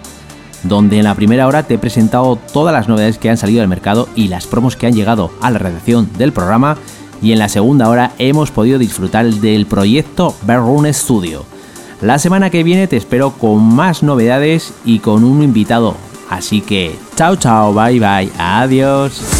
donde 0.64 0.98
en 0.98 1.04
la 1.04 1.14
primera 1.14 1.46
hora 1.46 1.62
te 1.62 1.74
he 1.74 1.78
presentado 1.78 2.40
todas 2.52 2.74
las 2.74 2.88
novedades 2.88 3.18
que 3.18 3.30
han 3.30 3.36
salido 3.36 3.62
al 3.62 3.68
mercado 3.68 4.08
y 4.16 4.26
las 4.26 4.48
promos 4.48 4.74
que 4.74 4.88
han 4.88 4.94
llegado 4.94 5.30
a 5.40 5.48
la 5.52 5.60
redacción 5.60 6.10
del 6.18 6.32
programa, 6.32 6.76
y 7.22 7.30
en 7.30 7.38
la 7.38 7.48
segunda 7.48 7.88
hora 7.88 8.10
hemos 8.18 8.50
podido 8.50 8.80
disfrutar 8.80 9.26
del 9.26 9.66
proyecto 9.66 10.34
Run 10.44 10.92
Studio. 10.92 11.44
La 12.02 12.18
semana 12.18 12.50
que 12.50 12.64
viene 12.64 12.88
te 12.88 12.96
espero 12.96 13.30
con 13.30 13.62
más 13.62 14.02
novedades 14.02 14.74
y 14.84 14.98
con 14.98 15.22
un 15.22 15.40
invitado. 15.40 15.94
Así 16.28 16.62
que 16.62 16.98
chao 17.14 17.36
chao, 17.36 17.72
bye 17.72 18.00
bye, 18.00 18.28
adiós. 18.38 19.37